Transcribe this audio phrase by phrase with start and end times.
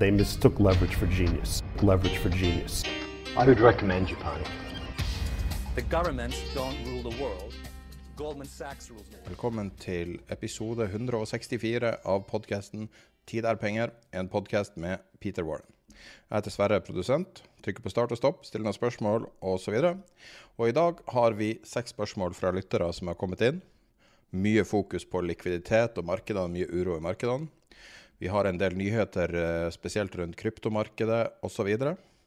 [0.00, 1.62] They mistook leverage for genius.
[1.82, 2.84] Leverage for genius.
[3.36, 4.40] I would recommend Japan.
[5.74, 7.52] The governments don't rule the world.
[8.16, 9.28] Goldman Sachs rules the world.
[9.28, 12.88] Velkommen til episode 164 av podkasten
[13.26, 15.68] Tid er penger, en podkast med Peter Warren.
[15.92, 17.44] Jeg heter Sverre, produsent.
[17.60, 19.76] Trykker på start og stopp, stiller noen spørsmål osv.
[19.84, 20.00] Og,
[20.56, 23.60] og i dag har vi seks spørsmål fra lyttere som har kommet inn.
[24.32, 27.52] Mye fokus på likviditet og markedene, mye uro i markedene.
[28.20, 31.70] Vi har en del nyheter eh, spesielt rundt kryptomarkedet osv.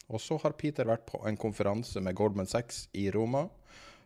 [0.09, 3.45] Og så har Peter vært på en konferanse med Goldman Sachs i Roma.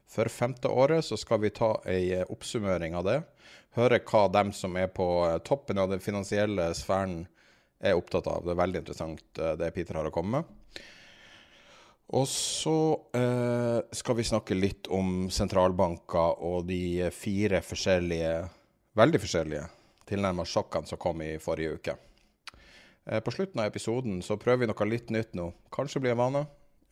[0.08, 3.22] For femte året så skal vi ta ei eh, oppsummering av det.
[3.80, 7.22] Høre hva dem som er på eh, toppen av den finansielle sfæren
[7.80, 8.44] er opptatt av.
[8.44, 10.84] Det er veldig interessant det Peter har å komme med.
[12.18, 12.78] Og så
[13.16, 18.32] eh, skal vi snakke litt om sentralbanker og de fire forskjellige,
[18.96, 19.66] veldig forskjellige,
[20.08, 21.98] tilnærma sjokkene som kom i forrige uke.
[23.08, 25.52] Eh, på slutten av episoden så prøver vi noe litt nytt nå.
[25.74, 26.44] Kanskje blir en vane.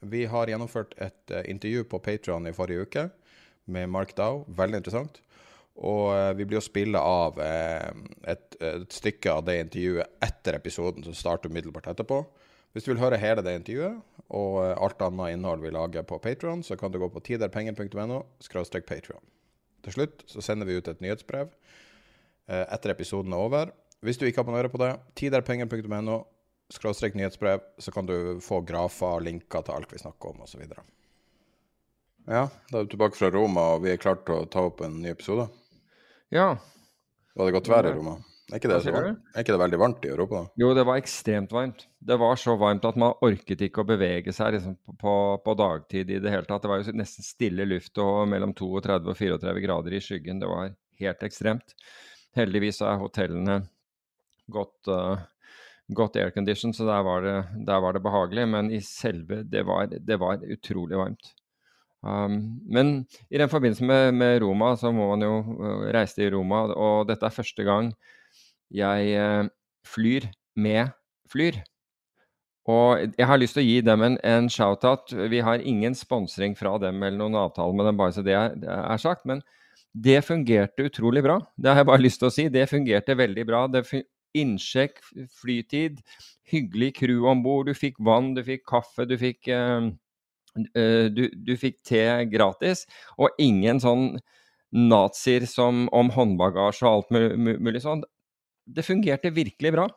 [0.06, 3.06] Vi har gjennomført et eh, intervju på Patrion i forrige uke
[3.66, 4.44] med Mark Dow.
[4.48, 5.20] Veldig interessant.
[5.76, 11.04] Og eh, vi blir å spille av et, et, stykke av det intervjuet etter episoden,
[11.04, 12.24] som starter umiddelbart etterpå.
[12.72, 14.02] Hvis du vil høre hele det intervjuet
[14.36, 18.18] og alt annet innhold vi lager på Patrion, så kan du gå på tiderpenger.no.
[19.86, 21.52] Til slutt så sender vi ut et nyhetsbrev
[22.48, 23.74] etter episoden er over.
[24.06, 26.20] Hvis du ikke abonnerer på det, tiderpenger.no
[26.74, 30.66] skråstrek nyhetsbrev, så kan du få grafer og linker til alt vi snakker om osv.
[32.26, 34.82] Ja, da er du tilbake fra Roma, og vi er klare til å ta opp
[34.86, 35.46] en ny episode.
[36.34, 36.56] Ja.
[37.36, 38.16] Var det godt vær i Roma?
[38.54, 40.44] Er ikke, det, så, er ikke det veldig varmt i Europa?
[40.44, 40.54] da?
[40.62, 41.88] Jo, det var ekstremt varmt.
[41.98, 46.12] Det var så varmt at man orket ikke å bevege seg liksom, på, på, dagtid
[46.14, 46.62] i det hele tatt.
[46.62, 50.44] Det var jo nesten stille luft og mellom 32 og 34 grader i skyggen.
[50.44, 51.74] Det var helt ekstremt.
[52.36, 53.62] Heldigvis er hotellene
[54.52, 55.22] godt, uh,
[55.96, 57.38] godt aircondition, så der var, det,
[57.68, 58.48] der var, det, behagelig.
[58.52, 61.34] Men i selve Det var, det var utrolig varmt.
[62.06, 66.36] Um, men i den forbindelse med, med, Roma, så må man jo uh, reise til
[66.36, 66.66] Roma.
[66.74, 67.94] Og dette er første gang
[68.70, 69.48] jeg uh,
[69.86, 70.94] flyr med
[71.32, 71.64] Flyr.
[72.66, 75.14] Og jeg har lyst til å gi dem en, en shout-out.
[75.30, 78.56] Vi har ingen sponsring fra dem eller noen avtale med dem, bare så det er,
[78.58, 79.26] det er, sagt.
[79.30, 79.44] Men
[79.96, 81.40] det fungerte utrolig bra.
[81.56, 82.48] Det har jeg bare lyst til å si.
[82.52, 83.66] Det fungerte veldig bra.
[83.72, 83.86] Det
[84.36, 85.00] Innsjekk,
[85.40, 86.02] flytid,
[86.52, 87.70] hyggelig crew om bord.
[87.70, 89.88] Du fikk vann, du fikk kaffe, du fikk uh,
[91.16, 92.84] du, du, fikk te gratis,
[93.16, 94.10] og ingen sånn
[94.76, 98.04] nazier som om håndbagasje og alt mulig sånn.
[98.68, 99.88] Det fungerte virkelig bra.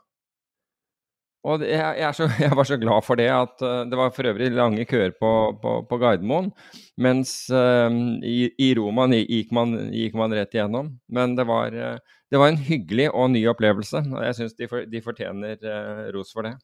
[1.47, 4.27] Og jeg, jeg, så, jeg, var så glad for det at uh, det var for
[4.31, 5.33] øvrig lange køer på,
[5.63, 6.51] på, på Gardermoen.
[6.99, 7.89] Mens uh,
[8.27, 10.95] i, i, Roma gikk man, gikk man, rett igjennom.
[11.09, 14.03] Men det var, uh, det var, en hyggelig og ny opplevelse.
[14.11, 16.57] Og jeg syns de, for, de, fortjener ros for det.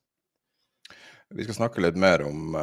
[1.34, 2.56] Vi skal snakke litt mer om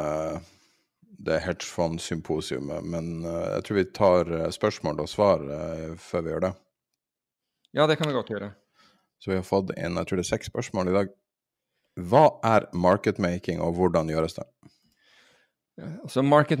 [1.22, 6.32] det hedgefondsymposiumet, men uh, jeg tror vi tar eh, spørsmål og svar eh, før vi
[6.32, 6.52] gjør det.
[7.78, 8.52] Ja, det kan vi godt gjøre.
[9.22, 11.12] Så vi har fått inn jeg tror det er seks spørsmål i dag.
[12.00, 14.46] Hva er marketmaking, og hvordan gjøres det?
[15.80, 16.60] Altså market,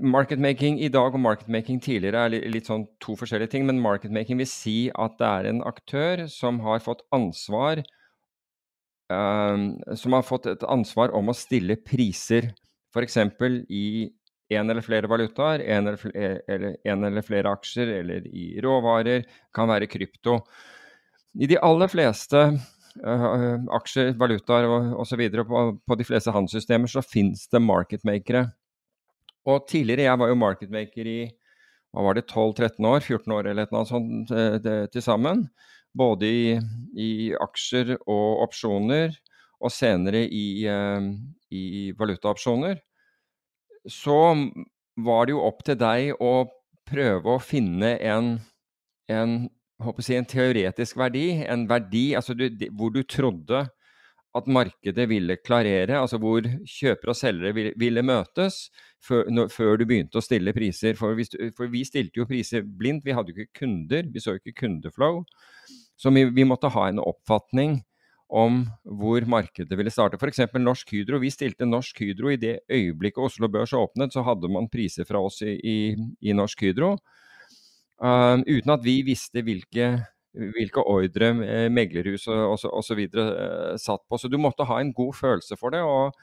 [0.00, 3.66] marketmaking i dag og marketmaking tidligere er litt, sånn to forskjellige ting.
[3.68, 7.82] Men marketmaking vil si at det er en aktør som har fått ansvar
[9.12, 12.50] um, Som har fått et ansvar om å stille priser
[12.88, 13.18] F.eks.
[13.68, 13.84] i
[14.48, 19.26] en eller flere valutaer, en eller, flere, eller, en eller flere aksjer, eller i råvarer,
[19.52, 20.38] kan være krypto.
[21.36, 22.46] I de aller fleste
[23.78, 24.68] aksjer, valutaer
[24.98, 25.22] osv.
[25.48, 28.46] På, på de fleste handelssystemer så finnes det marketmakere.
[29.48, 31.20] Og tidligere, jeg var jo marketmaker i
[31.94, 34.32] hva var det, 12-13 år, 14 år eller noe sånt
[34.92, 35.46] til sammen.
[35.96, 36.42] Både i,
[37.00, 39.16] i, aksjer og opsjoner,
[39.58, 40.68] og senere i,
[41.50, 41.64] i
[41.98, 42.78] valutaopsjoner.
[43.88, 44.18] Så
[45.02, 46.32] var det jo opp til deg å
[46.88, 48.36] prøve å finne en,
[49.10, 49.34] en,
[50.02, 53.66] si, en teoretisk verdi, en verdi altså du, hvor du trodde
[54.36, 58.68] at markedet ville klarere, altså hvor kjøpere og selgere ville, ville møtes
[59.04, 60.98] før, når, før, du begynte å stille priser.
[60.98, 64.36] For, hvis, for, vi stilte jo priser blindt, vi hadde jo ikke kunder, vi så
[64.36, 65.22] jo ikke kundeflow.
[65.98, 67.80] Så vi, vi måtte ha en oppfatning
[68.28, 70.18] om hvor markedet ville starte.
[70.20, 70.44] F.eks.
[70.60, 71.20] Norsk Hydro.
[71.22, 75.22] Vi stilte Norsk Hydro i det øyeblikket Oslo Børs åpnet, så hadde man priser fra
[75.24, 75.78] oss i, i,
[76.20, 76.98] i Norsk Hydro.
[77.98, 79.88] Uh, uten at vi visste hvilke,
[80.54, 83.00] hvilke ordre eh, meglerhus osv.
[83.14, 84.18] Uh, satt på.
[84.18, 85.82] Så du måtte ha en god følelse for det.
[85.82, 86.14] og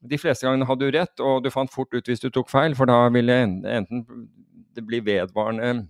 [0.00, 2.76] De fleste gangene hadde du rett, og du fant fort ut hvis du tok feil,
[2.78, 4.06] for da ville enten
[4.76, 5.86] det bli vedvarende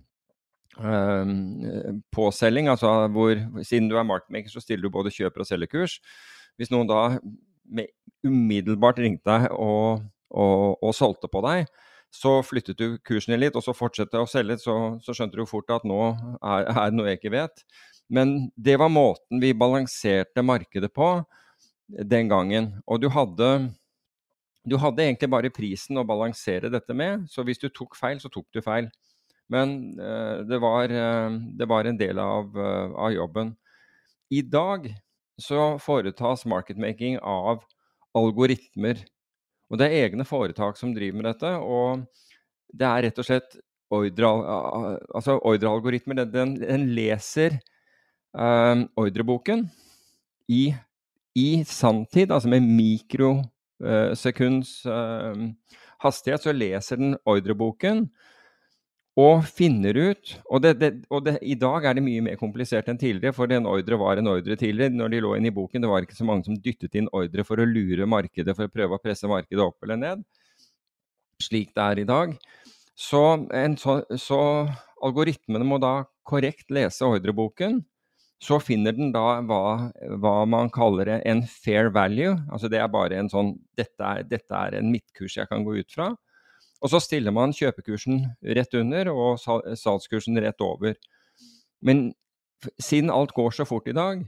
[0.77, 3.33] Ehm, påselging, altså hvor
[3.63, 5.99] siden du er marketmaker, så stiller du både kjøper- og selgerkurs.
[6.57, 7.17] Hvis noen da
[8.25, 11.65] umiddelbart ringte deg og, og, og, solgte på deg,
[12.13, 15.69] så flyttet du kursen litt, og så fortsatte å selge, så, så skjønte du fort
[15.73, 15.99] at nå
[16.41, 17.65] er, det noe jeg ikke vet.
[18.09, 21.09] Men det var måten vi balanserte markedet på
[21.87, 22.71] den gangen.
[22.87, 23.49] Og du hadde,
[24.63, 28.31] du hadde egentlig bare prisen å balansere dette med, så hvis du tok feil, så
[28.31, 28.89] tok du feil.
[29.51, 33.53] Men uh, det, var, uh, det, var, en del av, uh, av, jobben.
[34.31, 34.89] I dag
[35.39, 37.63] så foretas marketmaking av
[38.17, 39.05] algoritmer.
[39.67, 41.49] Og det er egne foretak som driver med dette.
[41.59, 42.03] Og
[42.73, 43.57] det er rett og slett
[43.93, 44.27] ordre,
[45.15, 46.15] altså ordrealgoritmer.
[46.25, 47.51] Den, den, leser
[48.37, 49.69] ordreboken
[50.51, 50.75] i,
[51.35, 54.85] i sanntid, altså med mikrosekunds
[56.03, 58.07] hastighet, så leser den ordreboken
[59.17, 62.89] og finner ut Og, det, det, og det, i dag er det mye mer komplisert
[62.91, 64.93] enn tidligere, for en ordre var en ordre tidligere.
[64.93, 67.45] Når de lå inn i boken, det var ikke så mange som dyttet inn ordre
[67.47, 70.25] for å lure markedet, for å prøve å presse markedet opp eller ned,
[71.41, 72.37] slik det er i dag.
[72.97, 73.21] Så,
[73.81, 74.39] så, så
[75.05, 77.81] algoritmene må da korrekt lese ordreboken.
[78.41, 79.89] Så finner den da hva,
[80.21, 82.35] hva, man kaller en fair value.
[82.53, 85.79] Altså det er bare en sånn dette er, dette er en midtkurs jeg kan gå
[85.79, 86.11] ut fra.
[86.83, 88.21] Og så stiller man kjøpekursen
[88.57, 90.97] rett under og salgskursen rett over.
[91.81, 92.11] Men
[92.81, 94.21] siden alt går så fort i dag,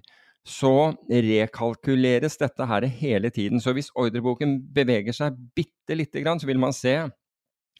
[0.48, 3.62] så rekalkuleres dette her hele tiden.
[3.62, 6.96] Så hvis ordreboken beveger seg bitte lite grann, så vil man se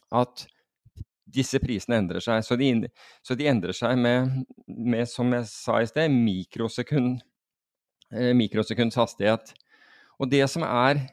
[0.10, 0.45] at
[1.30, 2.44] disse prisene endrer seg.
[2.45, 2.89] Så de,
[3.25, 7.19] så de endrer seg med, med, som jeg sa i sted, mikrosekund,
[8.13, 9.54] eh, mikrosekunds hastighet.
[10.19, 11.06] Og det som er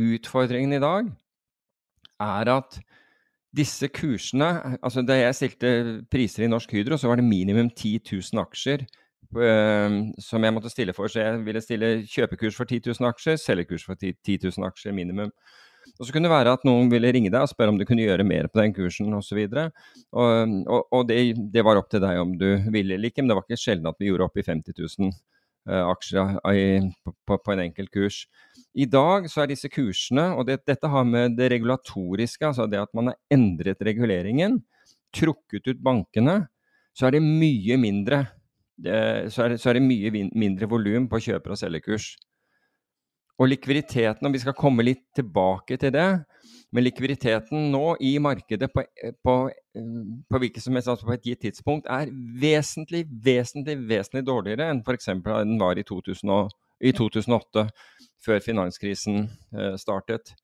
[0.00, 1.10] utfordringen i dag,
[2.22, 2.78] er at
[3.56, 5.68] disse kursene altså Da jeg stilte
[6.12, 8.84] priser i Norsk Hydro, så var det minimum 10 000 aksjer
[9.36, 11.08] øh, som jeg måtte stille for.
[11.08, 15.32] Så jeg ville stille kjøpekurs for 10 000 aksjer, selgekurs for 10 000 aksjer minimum.
[16.00, 18.04] Og så kunne det være at noen ville ringe deg og spørre om du kunne
[18.04, 19.38] gjøre mer på den kursen osv.
[19.46, 19.70] Og,
[20.12, 21.20] og, og, og det,
[21.54, 23.88] det, var opp til deg om du ville eller ikke, men det var ikke sjelden
[23.90, 25.14] at vi gjorde opp i 50 000 uh,
[25.66, 26.66] aksjer i,
[27.04, 28.22] på, på, en enkelt kurs.
[28.76, 32.82] I dag så er disse kursene, og det, dette har med det regulatoriske, altså det
[32.82, 34.60] at man har endret reguleringen,
[35.16, 36.42] trukket ut bankene,
[36.96, 38.26] så er det mye mindre
[38.76, 42.10] så er så er det mye mindre volum på kjøper- og selgerkurs.
[43.36, 46.08] Og likviditeten, og vi skal komme litt tilbake til det,
[46.72, 48.82] men likviditeten nå i markedet på,
[49.24, 49.34] på,
[50.30, 54.82] på hvilket som helst altså på et gitt tidspunkt er vesentlig, vesentlig, vesentlig dårligere enn
[54.84, 55.12] f.eks.
[55.12, 56.32] den var i 2000
[56.84, 57.68] i 2008,
[58.24, 59.22] før finanskrisen
[59.56, 60.34] eh, startet.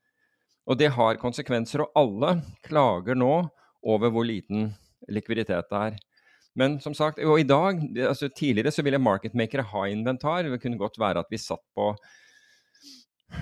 [0.69, 3.35] Og det har konsekvenser, og alle klager nå
[3.83, 4.71] over hvor liten
[5.11, 6.01] likviditet det er.
[6.57, 10.45] Men som sagt, og i dag, altså tidligere så ville marketmakere ha inventar.
[10.45, 11.95] Det kunne godt være at vi satt på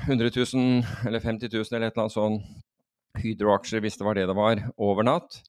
[0.06, 2.40] 100 000 eller 50 000 eller et eller annet sånn
[3.20, 5.40] Hydro-aksjer, hvis det var det det var, over natt.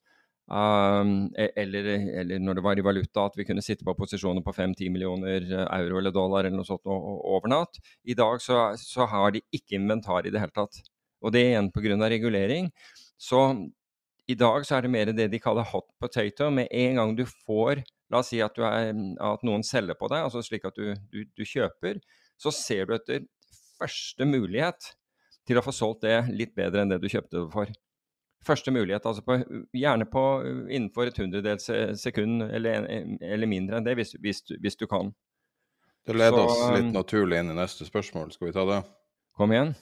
[0.51, 1.85] Um, e- eller,
[2.19, 5.45] eller, når det var i valuta, at vi kunne sitte på posisjoner på 5-10 millioner
[5.45, 7.79] eh, euro eller dollar eller noe sånt over natt.
[8.03, 10.81] I dag så, så har de ikke inventar i det hele tatt.
[11.21, 12.09] Og det er igjen pga.
[12.09, 12.71] regulering.
[13.15, 13.45] Så
[14.27, 16.49] i dag så er det mer det de kaller hot potato.
[16.49, 18.89] Med en gang du får La oss si at, er,
[19.23, 22.01] at noen selger på deg, altså slik at du, du, du kjøper,
[22.35, 23.21] så ser du etter
[23.81, 24.93] første mulighet
[25.47, 27.71] til å få solgt det litt bedre enn det du kjøpte det for
[28.45, 29.05] første mulighet.
[29.05, 29.37] altså på,
[29.77, 30.23] Gjerne på,
[30.69, 31.69] innenfor et hundredels
[32.01, 32.87] sekund eller,
[33.21, 35.11] eller, mindre enn det, hvis, hvis, hvis du kan.
[36.05, 38.31] Det leder oss litt naturlig inn i neste spørsmål.
[38.33, 38.79] Skal vi ta det?
[39.37, 39.75] Kom igjen.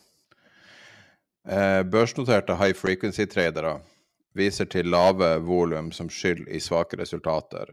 [1.47, 3.77] Eh, børsnoterte high frequency-tradere
[4.37, 7.71] viser til lave volum som skyld i svake resultater.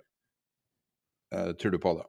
[1.35, 2.06] Eh, tror du på det?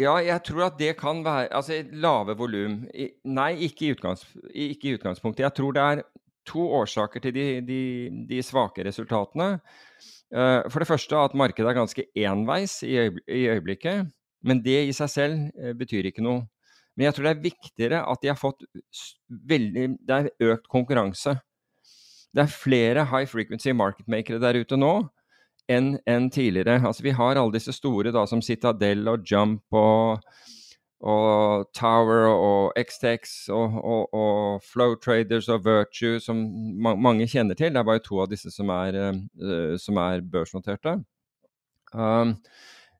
[0.00, 2.82] Ja, jeg tror at det kan være Altså, lave volum
[3.24, 5.44] Nei, ikke i, utgangs, ikke i, utgangspunktet.
[5.44, 6.02] Jeg tror det er
[6.48, 7.82] to årsaker til de, de,
[8.26, 9.60] de svake resultatene.
[10.32, 12.96] Uh, for det første at markedet er ganske enveis i,
[13.28, 14.08] øyeblikket.
[14.42, 16.48] Men det i seg selv uh, betyr ikke noe.
[16.96, 18.64] Men jeg tror det er viktigere at de har fått
[19.48, 21.36] veldig Det er økt konkurranse.
[22.32, 24.94] Det er flere high frequency market-makere der ute nå
[25.70, 26.80] enn en tidligere.
[26.86, 30.24] Altså, vi har alle disse store da, som Citadel og Jump og,
[31.02, 36.42] og Tower og XTX og, og, og, Flow Traders og Virtue, som
[36.82, 37.72] ma mange kjenner til.
[37.72, 38.98] Det er bare to av disse som er,
[39.38, 40.98] uh, som er børsnoterte.
[41.92, 42.36] Um,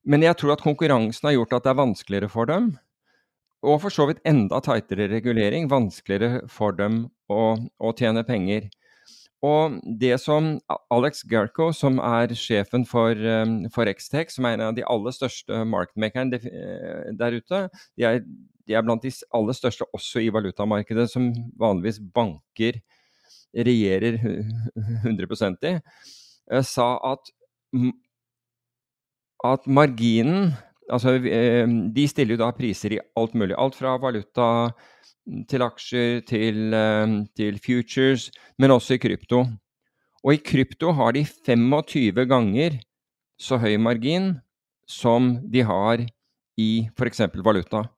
[0.05, 2.75] men jeg tror at konkurransen har gjort at det er vanskeligere for dem
[3.63, 8.67] og for så vidt enda tightere regulering, vanskeligere for dem å, å tjene penger.
[9.43, 10.55] Og det som
[10.95, 15.15] Alex Gerko, som er sjefen for, um, for Xtech, som er en av de aller
[15.17, 17.63] største marketmakerne eh, der ute,
[17.99, 22.79] de er, de er, blant de aller største også i valutamarkedet, som vanligvis banker
[23.53, 27.35] regjerer 100 i, eh, sa at,
[29.53, 30.53] at marginen
[30.93, 33.55] Altså, eh, de stiller jo da priser i alt mulig.
[33.57, 34.47] Alt fra valuta
[35.49, 39.45] til aksjer til, eh, til futures, men også i krypto.
[40.23, 42.81] Og i krypto har de 25 ganger
[43.39, 44.41] så høy margin
[44.87, 46.05] som de har
[46.59, 47.21] i f.eks.
[47.43, 47.89] valuta.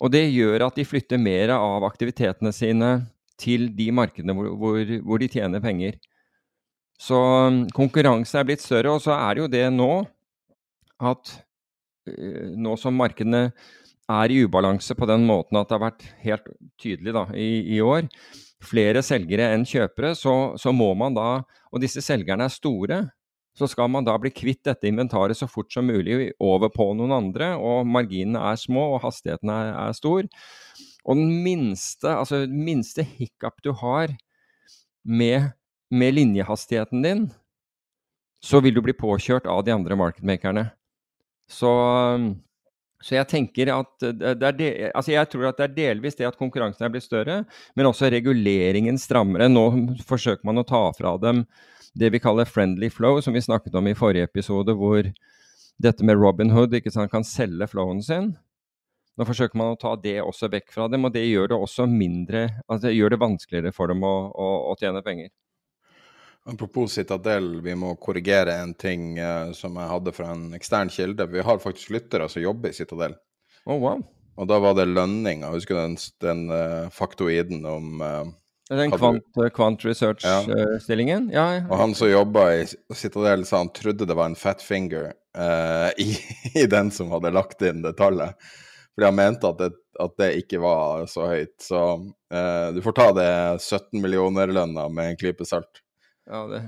[0.00, 3.06] Og det gjør at de flytter mer av aktivitetene sine
[3.38, 5.98] til de markedene hvor, hvor, hvor de tjener penger.
[6.98, 7.18] Så
[7.50, 9.92] mm, konkurranse er blitt større, og så er det jo det nå
[11.02, 11.42] at
[12.02, 13.52] Eh, nå som markedene
[14.12, 17.80] er i ubalanse på den måten at det har vært helt tydelig da, i, i
[17.84, 18.08] år,
[18.62, 21.42] flere selgere enn kjøpere, så, så, må man da,
[21.72, 23.00] og disse selgerne er store,
[23.58, 27.12] så skal man da bli kvitt dette inventaret så fort som mulig over på noen
[27.16, 30.28] andre, og marginene er små og hastigheten er, er stor.
[31.02, 34.14] Og den minste, altså den minste hiccup du har
[35.04, 35.52] med,
[35.90, 37.26] med linjehastigheten din,
[38.42, 40.70] så vil du bli påkjørt av de andre marketmakerne.
[41.50, 41.70] Så,
[43.02, 46.38] så jeg tenker at er de, altså jeg tror at det er delvis det at
[46.38, 47.42] konkurransen er blitt større,
[47.76, 49.50] men også reguleringen strammere.
[49.50, 49.66] Nå
[50.08, 51.44] forsøker man å ta fra dem
[51.98, 55.10] det vi kaller friendly flow, som vi snakket om i forrige episode, hvor
[55.82, 58.32] dette med Robin Hood ikke sant, kan selge flowen sin.
[59.18, 61.84] Nå forsøker man å ta det også vekk fra dem, og det gjør det også
[61.90, 65.28] mindre, altså det gjør det vanskeligere for dem å, å, å tjene penger.
[66.44, 71.28] Apropos Citadel, vi må korrigere en ting uh, som jeg hadde fra en ekstern kilde.
[71.30, 73.14] Vi har faktisk lyttere som jobber i Citadel.
[73.64, 74.00] Oh, wow.
[74.40, 75.52] Og da var det lønninga.
[75.54, 78.32] Husker du den, den uh, faktoiden om uh,
[78.72, 79.44] Den kvant, du...
[79.54, 81.28] kvant research-stillingen?
[81.30, 81.44] Ja.
[81.44, 81.68] Ja, ja.
[81.68, 85.12] Og han som jobba i Citadel, sa han trodde det var en fat finger
[86.02, 86.08] i,
[86.54, 88.34] i, den som hadde lagt inn det tallet.
[88.92, 89.70] Fordi han mente at det,
[90.02, 91.54] at det ikke var så høyt.
[91.64, 91.80] Så
[92.74, 93.30] du får ta det
[93.60, 95.80] 17 millioner-lønna med en klype salt.
[96.26, 96.62] Ja, det...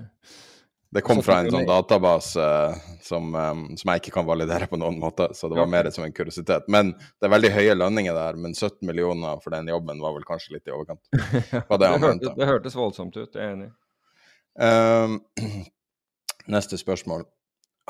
[0.91, 4.79] det kom fra en sånn database uh, som, um, som, jeg ikke kan validere på
[4.81, 6.67] noen måte, så det var mer som en kuriositet.
[6.71, 10.27] Men det er veldig høye lønninger der, men 17 millioner for den jobben var vel
[10.29, 11.03] kanskje litt i overkant.
[11.13, 13.71] det, det, hørtes, det, hørtes voldsomt ut, jeg er enig.
[14.55, 15.19] Um,
[16.55, 17.27] neste spørsmål.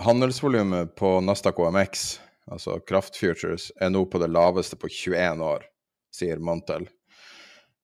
[0.00, 2.06] Handelsvolumet på Nasdaq OMX,
[2.50, 5.68] altså Kraft Futures, er nå på det laveste på 21 år,
[6.14, 6.88] sier Montel.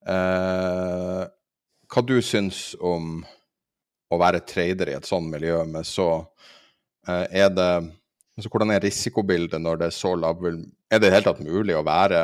[0.01, 1.29] Uh,
[1.91, 3.21] hva du syns om
[4.11, 6.09] å være trader i et sånt miljø men så
[7.07, 7.71] eh, Er det
[8.37, 11.43] altså Hvordan er risikobildet når det er så lav Er det i det hele tatt
[11.45, 12.23] mulig å være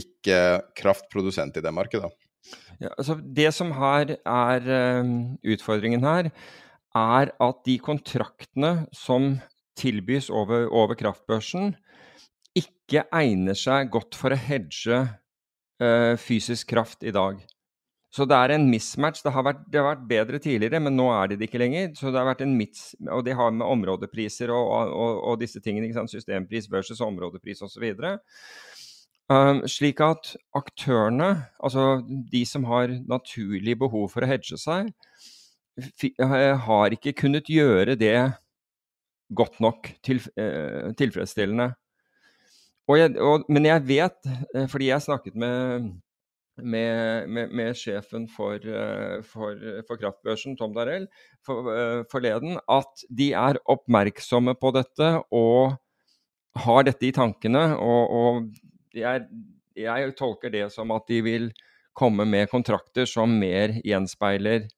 [0.00, 2.10] ikke-kraftprodusent i det markedet?
[2.80, 5.10] Ja, altså det som her er uh,
[5.52, 6.30] utfordringen her,
[6.96, 9.34] er at de kontraktene som
[9.78, 11.74] tilbys over, over kraftbørsen,
[12.56, 17.38] ikke egner seg godt for å hedge uh, fysisk kraft i dag.
[18.10, 19.22] Så det er en mismatch.
[19.22, 21.92] Det har, vært, det har, vært, bedre tidligere, men nå er det det ikke lenger.
[21.94, 25.62] Så det har vært en mits, Og det har med områdepriser og, og, og disse
[25.62, 25.92] tingene.
[26.10, 27.86] Systempris versus områdepris osv.
[29.30, 31.28] Um, slik at aktørene,
[31.62, 32.00] altså
[32.32, 34.90] de som har naturlig behov for å hedge seg,
[35.78, 38.16] eh, har ikke kunnet gjøre det
[39.30, 41.70] godt nok til, uh, tilfredsstillende.
[42.90, 44.18] Jeg, og, men jeg vet,
[44.54, 45.92] eh, fordi jeg snakket med
[46.62, 51.06] med, med, med, sjefen for, eh, for, for, kraftbørsen, Tom Darell,
[51.46, 55.78] for, eh, forleden, at de er oppmerksomme på dette og
[56.64, 57.64] har dette i tankene.
[57.78, 59.26] Og, og jeg,
[59.78, 61.50] jeg, tolker det som at de vil
[61.96, 64.68] komme med kontrakter som mer gjenspeiler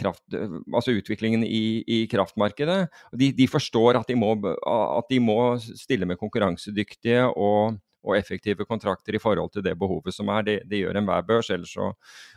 [0.00, 0.24] kraft,
[0.72, 2.86] altså utviklingen i, i kraftmarkedet.
[3.12, 8.66] De, de, forstår at de, må, at de, må, stille med konkurransedyktige og, og, effektive
[8.68, 10.46] kontrakter i forhold til det behovet som er.
[10.46, 11.90] Det, det gjør enhver børs, ellers så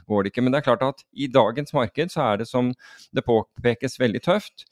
[0.10, 0.44] går det ikke.
[0.44, 2.74] Men det er klart at i dagens marked så er det som
[3.16, 4.66] det påpekes veldig tøft.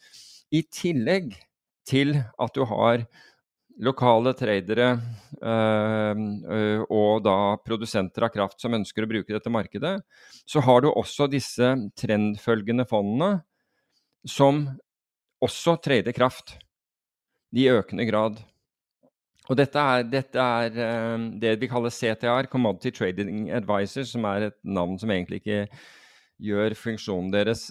[0.51, 1.35] I tillegg
[1.87, 3.05] til at du har
[3.77, 4.87] lokale tradere
[5.37, 9.99] øh, og da produsenter av kraft som ønsker å bruke dette markedet,
[10.49, 13.43] så har du også disse trendfølgende fondene
[14.27, 14.65] som
[15.43, 16.57] også trader kraft
[17.55, 18.41] i økende grad.
[19.47, 24.49] Og dette er, dette er øh, det vi kaller CTR, Commodity Trading Advisor, som er
[24.49, 25.67] et navn som egentlig ikke
[26.43, 27.63] gjør funksjonen deres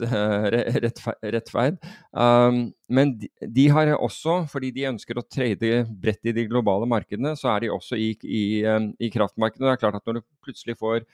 [1.36, 1.78] rettferd.
[2.10, 7.36] Um, men de, har også, fordi de ønsker å trade bredt i de globale markedene,
[7.38, 9.62] så er de også i, i, um, i kraftmarkedet.
[9.62, 11.06] Det er klart at når du plutselig får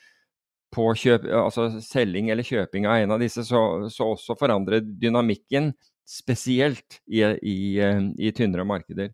[0.72, 3.60] påkjøp, altså selging eller kjøping av en av disse, så,
[3.92, 5.74] så også forandrer dynamikken
[6.08, 7.58] spesielt i, i,
[8.16, 9.12] i tynnere markeder.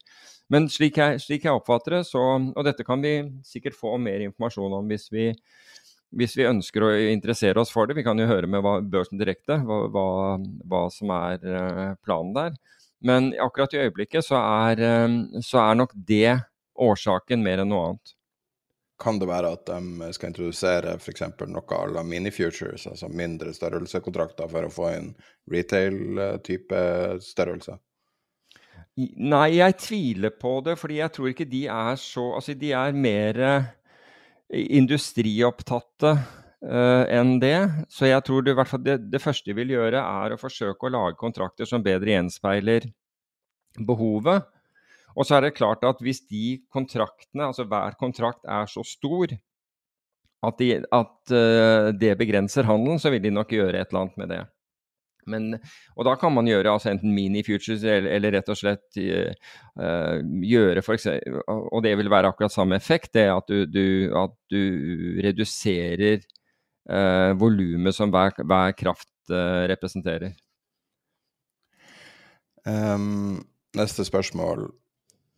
[0.52, 4.25] Men slik jeg, slik jeg, oppfatter det, så, og dette kan vi sikkert få mer
[4.25, 5.33] informasjon om hvis vi
[6.17, 9.21] hvis vi ønsker å interessere oss for det, vi kan jo høre med hva, Børsen
[9.21, 10.05] direkte hva, hva,
[10.64, 12.55] hva, som er uh, planen der.
[13.05, 16.38] Men akkurat i øyeblikket så er, um, så er nok det
[16.78, 18.14] årsaken mer enn noe annet.
[18.99, 21.23] Kan det være at de skal introdusere f.eks.
[21.47, 25.12] noe à la mini-futures, altså mindre størrelsekontrakter for å få en
[25.52, 26.81] retail-type
[27.23, 27.76] størrelse?
[28.99, 32.97] Nei, jeg tviler på det, fordi jeg tror ikke de er så Altså, de er
[32.97, 33.38] mer
[34.49, 36.14] industriopptatte
[36.64, 37.87] uh, enn det.
[37.93, 41.21] Så jeg tror det, det, det, første de vil gjøre, er å forsøke å lage
[41.21, 42.88] kontrakter som bedre gjenspeiler
[43.78, 44.49] behovet.
[45.19, 49.35] Og så er det klart at hvis de kontraktene, altså hver kontrakt er så stor
[50.47, 54.23] at, de, at uh, det begrenser handelen, så vil de nok gjøre et eller annet
[54.23, 54.45] med det.
[55.28, 55.52] Men,
[55.97, 60.16] og da kan man gjøre altså enten mini-futures eller, eller, rett og slett uh,
[60.49, 64.35] gjøre for eksempel, Og det vil være akkurat samme effekt, det at du, du, at
[64.53, 66.24] du reduserer
[66.90, 70.35] uh, volumet som hver, hver kraft uh, representerer.
[72.68, 74.68] Um, neste spørsmål.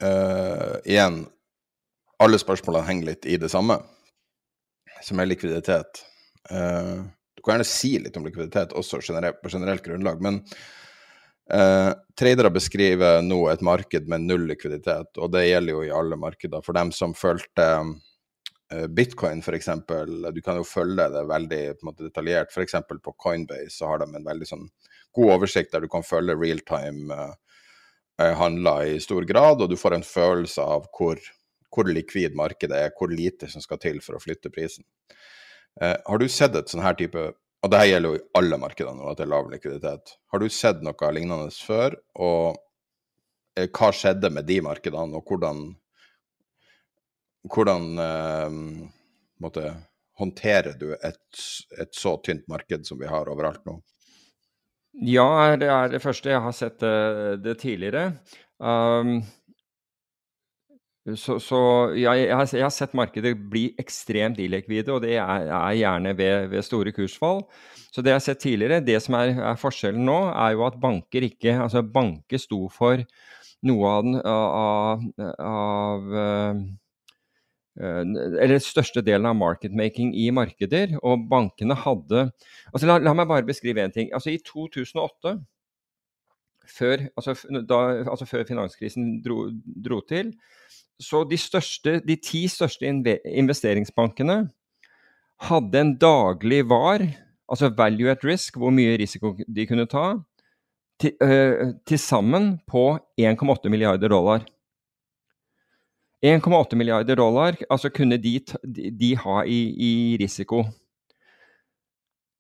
[0.02, 1.26] Uh, igjen,
[2.20, 3.76] alle spørsmålene henger litt i det samme,
[5.04, 6.02] som er likviditet.
[6.50, 7.04] Uh,
[7.40, 10.42] du kan gjerne si litt om likviditet også generelt, på generelt grunnlag, men
[11.48, 16.18] eh, tradere beskriver nå et marked med null likviditet, og det gjelder jo i alle
[16.20, 16.61] markeder.
[16.66, 22.53] For dem som fulgte eh, bitcoin, f.eks., du kan jo følge det veldig måte, detaljert.
[22.53, 22.76] F.eks.
[22.92, 24.68] på Coinbase så har de en veldig sånn
[25.16, 27.35] god oversikt der du kan følge realtime eh,
[28.20, 31.24] eh, handler i stor grad, og du får en følelse av hvor,
[31.72, 34.85] hvor likvid markedet er, hvor lite som skal til for å flytte prisen.
[35.80, 37.20] Eh, har du sett et sånn her type
[37.61, 40.14] Og det her gjelder jo i alle markedene at det er lav likviditet.
[40.33, 41.98] Har du sett noe lignende før?
[42.16, 42.56] Og
[43.59, 45.66] eh, hva skjedde med de markedene, og hvordan
[47.48, 48.50] hvordan eh,
[49.40, 49.74] måtte,
[50.18, 51.44] håndterer du et,
[51.80, 53.78] et, så tynt marked som vi har overalt nå?
[55.06, 56.33] Ja, det er det første.
[56.33, 58.18] Jeg har sett det, det tidligere.
[58.59, 59.20] Um,
[61.16, 61.58] så, så
[61.96, 66.12] jeg, jeg, har, jeg, har, sett markedet bli ekstremt illikvide, og det er, er gjerne
[66.18, 67.40] ved, ved, store kursfall.
[67.88, 70.76] Så det jeg har sett tidligere, det som er, er, forskjellen nå, er jo at
[70.80, 73.00] banker ikke Altså banker sto for
[73.66, 75.02] noe av den av,
[75.44, 76.60] av uh,
[77.80, 80.98] eller største delen av marketmaking i markeder.
[81.00, 82.26] Og bankene hadde
[82.74, 84.12] altså La, la meg bare beskrive én ting.
[84.16, 85.38] Altså I 2008,
[86.70, 87.34] før, altså,
[87.66, 89.46] da, altså før finanskrisen dro,
[89.84, 90.34] dro til,
[91.00, 94.42] så de, største, de ti største investeringsbankene
[95.48, 97.06] hadde en daglig VAR,
[97.50, 100.12] altså value at risk, hvor mye risiko de kunne ta,
[101.00, 104.44] til, uh, sammen på 1,8 milliarder dollar.
[106.20, 108.34] 1,8 milliarder dollar altså kunne de,
[109.00, 110.66] de ha i, i, risiko.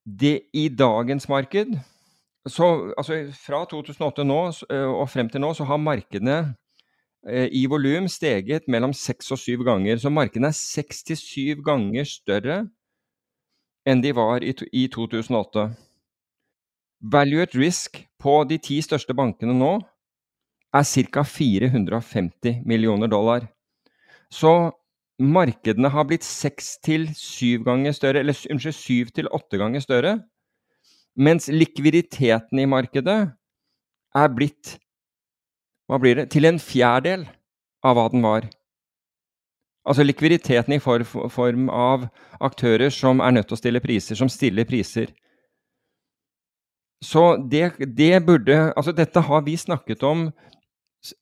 [0.04, 1.78] Det, I dagens marked
[2.48, 4.38] så, altså Fra 2008 nå,
[4.70, 6.69] og frem til nå så har markedene Eh,
[7.28, 9.98] i volum steget mellom seks og syv ganger.
[10.00, 12.62] Så markedene er seks til syv ganger større
[13.88, 15.70] enn de var i, i 2008.
[17.12, 19.78] Value at risk på de ti største bankene nå
[20.76, 21.24] er ca.
[21.24, 23.48] 450 millioner dollar.
[24.30, 24.70] Så
[25.20, 30.12] markedene har blitt seks til syv ganger større, eller unnskyld, syv til åtte ganger større,
[31.16, 33.18] mens likviditeten i markedet
[34.14, 34.78] er blitt
[35.90, 37.26] hva blir det, til en fjerdedel
[37.82, 38.46] av hva den var.
[39.88, 42.06] Altså likviditeten i form av
[42.38, 45.10] aktører som er nødt til å stille priser, som stiller priser.
[47.02, 50.30] så det, det, burde Altså, dette har vi snakket om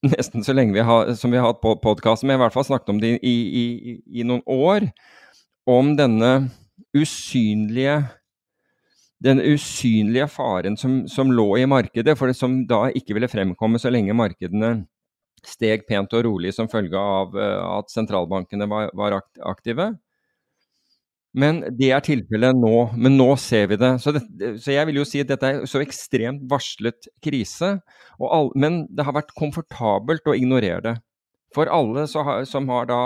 [0.03, 2.67] nesten så lenge vi har, som vi har hatt på podkasten, men i hvert fall
[2.67, 4.89] snakket om det i, i, i, noen år.
[5.69, 6.51] Om denne
[6.97, 8.03] usynlige
[9.25, 13.81] den usynlige faren som, som lå i markedet, for det som da ikke ville fremkomme
[13.83, 14.87] så lenge markedene
[15.47, 19.93] steg pent og rolig som følge av uh, at sentralbankene var, var aktive.
[21.39, 22.89] Men det er tilfellet nå.
[22.97, 23.93] Men nå ser vi det.
[24.03, 24.25] Så, det.
[24.63, 27.77] så, jeg vil jo si at dette er så ekstremt varslet krise.
[28.19, 30.97] All, men det har vært komfortabelt å ignorere det.
[31.55, 33.03] For alle har, som, har da,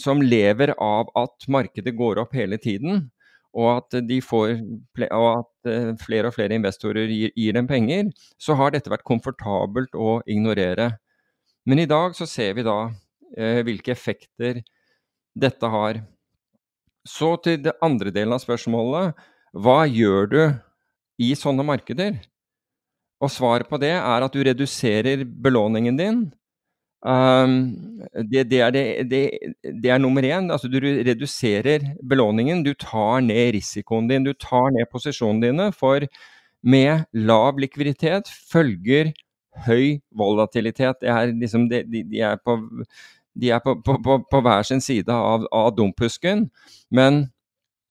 [0.00, 3.06] som lever av at markedet går opp hele tiden,
[3.56, 4.58] og at, får,
[5.08, 9.06] og at eh, flere og flere investorer gir, gir dem penger, så har dette vært
[9.08, 10.92] komfortabelt å ignorere.
[11.68, 12.90] Men i dag så ser vi da
[13.36, 14.62] eh, hvilke effekter
[15.38, 16.02] dette har.
[17.08, 19.16] Så til det andre delen av spørsmålet.
[19.56, 20.40] Hva gjør du
[21.24, 22.18] i sånne markeder?
[23.18, 26.20] Og svaret på det er at du reduserer belåningen din.
[27.06, 28.82] Um, det, det, er det,
[29.62, 30.50] det, er nummer én.
[30.50, 32.64] Altså, du reduserer belåningen.
[32.66, 34.26] Du tar ned risikoen din.
[34.26, 35.70] Du tar ned posisjonene dine.
[35.72, 36.08] For
[36.62, 39.12] med lav likviditet følger
[39.66, 41.02] høy volatilitet.
[41.02, 42.58] Er liksom, de, de, er på
[43.38, 46.48] de er på, på, på, hver sin side av, av dumphusken.
[46.90, 47.28] Men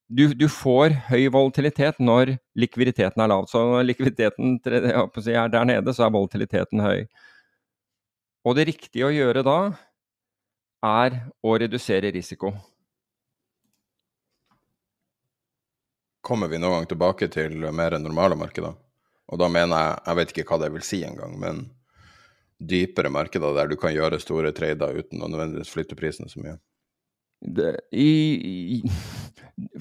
[0.07, 3.47] du, du, får høy volatilitet når likviditeten er lav.
[3.51, 7.07] Så når likviditeten er der nede, så er volatiliteten høy.
[8.47, 9.59] Og det riktige å gjøre da
[10.87, 12.53] er å redusere risiko.
[16.23, 18.75] Kommer vi noen gang tilbake til mer normale markeder?
[19.27, 21.65] Og da mener jeg Jeg vet ikke hva det vil si engang, men
[22.57, 26.55] dypere markeder der du kan gjøre store trader uten å nødvendigvis flytte prisen så mye?
[27.43, 28.81] Det, i,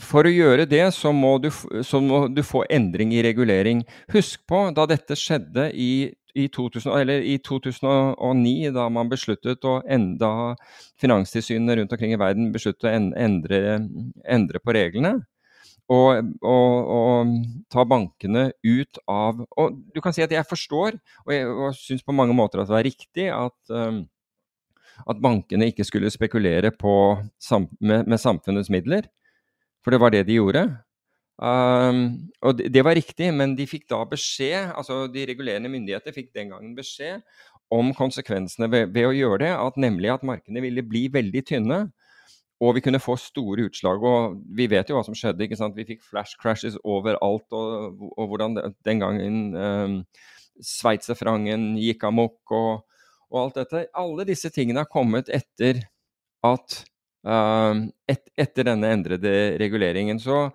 [0.00, 1.50] for å gjøre det, så må, du,
[1.84, 3.82] så må, du, få endring i regulering.
[4.14, 10.32] Husk på da dette skjedde i, i, 2000, i 2009, da man besluttet å enda
[11.00, 13.80] Finanstilsynene rundt omkring i verden besluttet å endre,
[14.24, 15.18] endre på reglene
[15.92, 17.32] og, og, og,
[17.70, 22.04] ta bankene ut av Og du kan si at jeg forstår, og jeg og syns
[22.06, 24.02] på mange måter at det var riktig at, um,
[25.06, 26.94] at bankene ikke skulle spekulere på,
[27.80, 29.06] med, med, samfunnets midler.
[29.87, 30.64] For det var det de gjorde.
[31.38, 32.01] Um,
[32.42, 36.33] og det, det, var riktig, men de fikk da beskjed, altså de regulerende myndigheter fikk
[36.35, 37.20] den gangen beskjed
[37.70, 41.79] om konsekvensene ved, ved å gjøre det, at nemlig at markedene ville bli veldig tynne.
[42.59, 44.03] Og vi kunne få store utslag.
[44.03, 45.44] Og vi vet jo hva som skjedde.
[45.44, 45.77] ikke sant?
[45.77, 47.46] Vi fikk flash crashes overalt.
[47.53, 49.99] Og, og hvordan den gangen um,
[50.64, 52.87] sveitserfrangen gikk amok og,
[53.29, 53.85] og, alt dette.
[53.92, 55.85] Alle disse tingene har kommet etter
[56.46, 56.81] at
[57.26, 60.20] et, Etter denne endrede reguleringen.
[60.22, 60.46] Så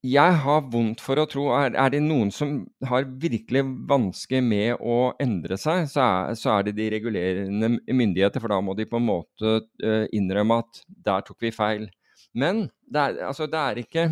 [0.00, 4.80] jeg har vondt for å tro er, er, det noen som har virkelig vansker med
[4.80, 8.40] å endre seg, så er, så er, det de regulerende myndigheter.
[8.40, 11.90] For da må de på en måte uh, innrømme at der tok vi feil.
[12.32, 14.04] Men det er, altså, det er ikke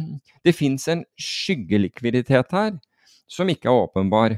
[0.44, 2.76] Det fins en skyggelikviditet her
[3.30, 4.36] som ikke er åpenbar.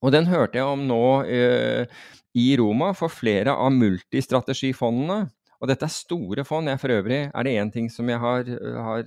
[0.00, 2.04] Og den hørte jeg om nå uh,
[2.38, 5.24] i Roma for flere av multistrategifondene.
[5.60, 6.70] Og dette er store fond.
[6.70, 8.48] Jeg for øvrig er det én ting som jeg har,
[8.86, 9.02] har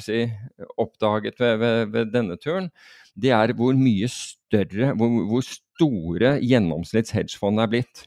[0.00, 0.22] si,
[0.80, 2.70] oppdaget ved, ved, ved, denne turen,
[3.14, 8.06] det er hvor mye større, hvor, hvor store gjennomsnitts hedgefond er blitt.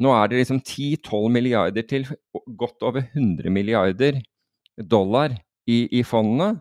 [0.00, 2.06] Nå er det liksom 10-12 milliarder til
[2.56, 4.20] godt over 100 milliarder
[4.80, 5.34] dollar
[5.68, 6.60] i, i fondene.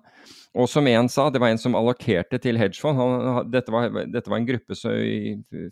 [0.59, 2.99] Og som en sa, det var en som allokerte til hedgefond.
[2.99, 4.91] Han, dette, var, dette, var, en gruppe så,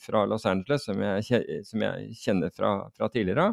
[0.04, 3.52] fra Los Angeles som jeg, som jeg kjenner fra, fra tidligere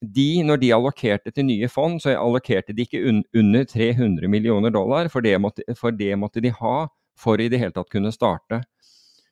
[0.00, 4.70] de, når de allokerte til nye fond, så allokerte de ikke un under 300 millioner
[4.70, 6.76] dollar, for det, måtte, for det måtte de ha
[7.16, 8.62] for i det hele tatt kunne starte.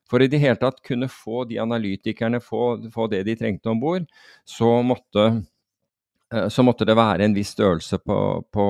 [0.09, 3.81] For i det hele tatt kunne få de analytikerne få, få det de trengte om
[3.81, 4.09] bord,
[4.49, 4.81] så,
[5.21, 5.41] eh,
[6.49, 8.19] så, måtte det være en viss størrelse på,
[8.53, 8.67] på,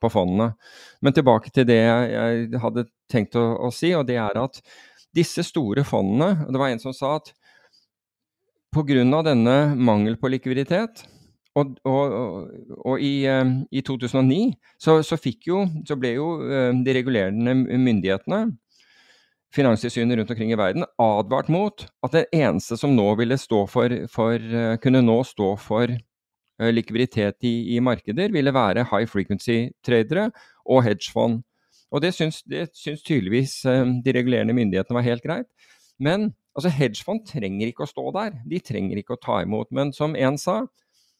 [0.00, 0.52] på, fondene.
[1.02, 4.60] Men tilbake til det jeg hadde tenkt å, å si, og det er at
[5.16, 7.32] disse store fondene Det var en som sa at
[8.74, 9.22] pga.
[9.24, 11.06] denne mangel på likviditet,
[11.58, 12.48] og, og,
[12.84, 18.46] og i, eh, i, 2009 så, så, jo, så, ble jo eh, de regulerende myndighetene,
[19.48, 23.94] Finanstilsynet rundt omkring i verden, advart mot at det eneste som nå ville stå for,
[24.12, 25.94] for eh, kunne nå stå for
[26.58, 30.30] likviditet i, i, markeder, ville være high frequency-tradere
[30.66, 31.42] og hedgefond.
[31.94, 33.60] Og det syns, det syns tydeligvis
[34.04, 35.48] de regulerende myndighetene var helt greit.
[35.98, 38.36] Men altså, hedgefond trenger ikke å stå der.
[38.48, 39.70] De trenger ikke å ta imot.
[39.74, 40.60] Men som en sa,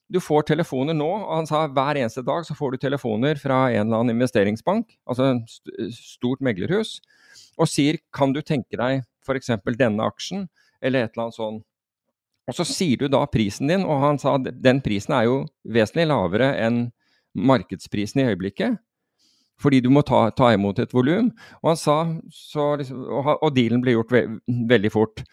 [0.08, 3.66] du får telefoner nå, og han sa hver eneste dag så får du telefoner fra
[3.68, 5.42] en eller annen investeringsbank, altså en
[5.92, 6.96] stort meglerhus,
[7.60, 9.52] og sier kan du tenke deg f.eks.
[9.76, 10.46] denne aksjen,
[10.80, 11.58] eller et eller annet sånn.
[12.48, 15.40] Og så sier du da prisen din, og han sa at den prisen er jo
[15.68, 16.86] vesentlig lavere enn
[17.36, 18.78] markedsprisen i øyeblikket.
[19.58, 21.32] Fordi du må ta, ta imot et volum.
[21.62, 21.98] Og han sa,
[22.32, 24.22] så liksom, og, og, dealen ble gjort ve
[24.70, 25.24] veldig fort.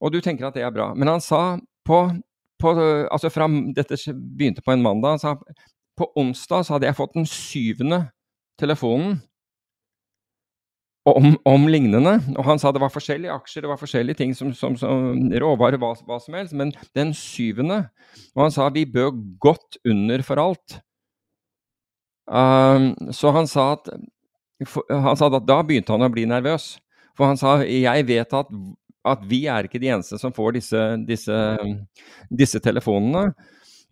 [0.00, 0.92] Og du tenker at det er bra.
[0.94, 2.00] Men han sa på,
[2.62, 5.18] på altså fra, Dette begynte på en mandag.
[5.18, 5.34] Han sa
[5.98, 8.00] på onsdag så hadde jeg fått den syvende
[8.58, 9.18] telefonen
[11.04, 12.16] om, om, lignende.
[12.36, 15.80] Og han sa det var forskjellige aksjer, det var forskjellige ting som, som, som råvarer,
[15.80, 16.56] hva, hva, som helst.
[16.56, 17.84] Men den syvende
[18.34, 20.78] Og han sa vi bød godt under for alt.
[22.24, 23.90] Um, så han sa at
[24.88, 26.74] han sa at da begynte han å bli nervøs.
[27.18, 28.52] For han sa jeg vet at,
[29.04, 31.40] at vi er ikke de eneste som får disse, disse,
[32.32, 33.34] disse telefonene.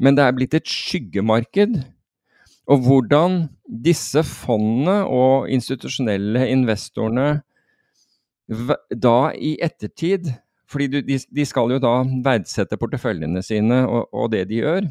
[0.02, 1.76] Men det er blitt et skyggemarked
[2.70, 7.42] og hvordan disse fondene og institusjonelle investorene
[8.92, 10.30] da i ettertid
[10.72, 14.86] fordi de, skal jo da verdsette porteføljene sine og, det de gjør.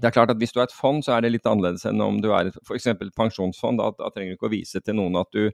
[0.00, 2.00] Det er klart at Hvis du er et fond, så er det litt annerledes enn
[2.00, 2.86] om du er f.eks.
[3.16, 3.82] pensjonsfond.
[3.82, 5.50] Da, da, trenger du ikke å vise til noen at du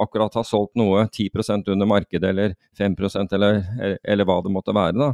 [0.00, 3.60] akkurat har solgt noe 10% under markedet, eller 5% eller,
[4.00, 4.96] eller hva det måtte være.
[4.96, 5.10] da.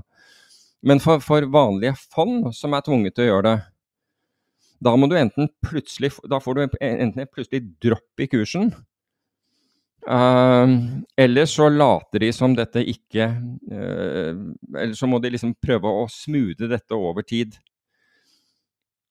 [0.86, 3.56] Men for, for vanlige fond som er tvunget til å gjøre det,
[4.82, 8.70] da må du enten plutselig Da får du enten et plutselig dropp i kursen.
[10.06, 14.36] Uh, eller så later de som dette ikke uh,
[14.78, 17.56] Eller så må de liksom prøve å smoothe dette over tid.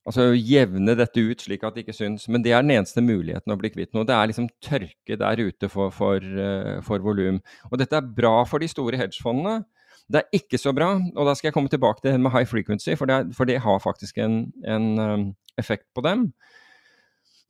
[0.05, 2.29] Altså jevne dette ut slik at det ikke syns.
[2.31, 4.05] Men det er den eneste muligheten å bli kvitt noe.
[4.07, 7.41] Det er liksom tørke der ute for, for, uh, for volum.
[7.71, 9.65] Og dette er bra for de store hedgefondene.
[10.11, 12.45] Det er ikke så bra, og da skal jeg komme tilbake til det med high
[12.45, 15.23] frequency, for det, for det har faktisk en, en um,
[15.57, 16.27] effekt på dem.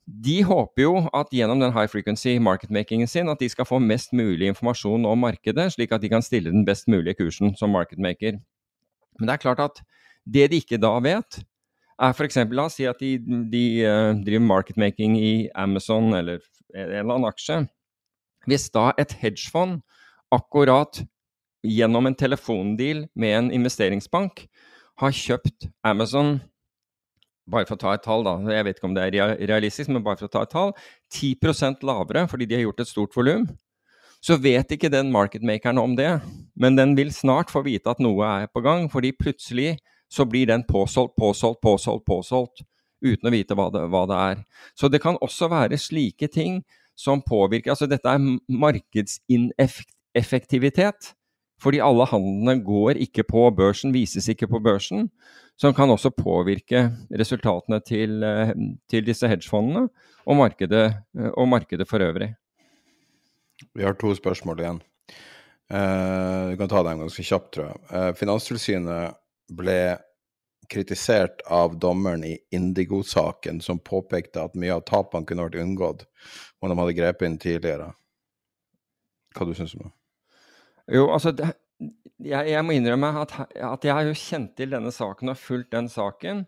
[0.06, 4.14] De håper jo at gjennom den high frequency marketmakingen sin at de skal få mest
[4.14, 8.38] mulig informasjon om markedet, slik at de kan stille den best mulige kursen som marketmaker.
[9.18, 9.82] Men det er klart at
[10.24, 11.40] det de ikke da vet,
[12.00, 12.38] er f.eks.
[12.52, 13.16] La oss si at de,
[13.50, 16.40] de uh, driver marketmaking i Amazon eller
[16.74, 17.64] en eller annen aksje.
[18.46, 19.80] Hvis da et hedgefond
[20.34, 21.02] akkurat
[21.66, 24.46] gjennom en telefondeal med en investeringsbank
[25.02, 26.38] har kjøpt Amazon
[27.46, 30.02] bare for å ta et tall, da, jeg vet ikke om det er realistisk, men
[30.02, 30.72] bare for å ta et tall,
[31.14, 33.44] 10% lavere fordi de har gjort et stort volum,
[34.24, 36.16] så vet ikke den marketmakeren om det.
[36.58, 39.76] Men den vil snart få vite at noe er på gang, fordi plutselig
[40.10, 42.62] så blir den påsolgt, påsolgt, påsolgt, påsolgt,
[43.04, 44.36] uten å vite hva det, hva det er.
[44.78, 46.64] Så det kan også være slike ting
[46.96, 51.14] som påvirker Altså dette er markedsineffektivitet.
[51.62, 55.08] Fordi alle handlene går ikke på børsen, vises ikke på børsen
[55.56, 58.52] som kan også påvirke resultatene til, eh,
[58.88, 59.88] til disse hedgefondene
[60.26, 62.34] og markedet, eh, og markedet, for øvrig.
[63.74, 64.82] Vi har to spørsmål igjen.
[65.66, 68.14] Uh, vi kan ta dem ganske kjapt, tror jeg.
[68.16, 69.16] Finanstilsynet
[69.50, 69.98] ble
[70.70, 76.06] kritisert av dommeren i Indigo-saken, som påpekte at mye av tapene kunne vært unngått
[76.60, 77.94] om de hadde grepet inn tidligere.
[79.34, 80.05] Hva du syns du om det?
[80.92, 81.50] Jo, altså, det,
[82.22, 85.72] jeg, jeg, må innrømme at, at, jeg har jo kjent til denne saken og fulgt
[85.74, 86.44] den saken.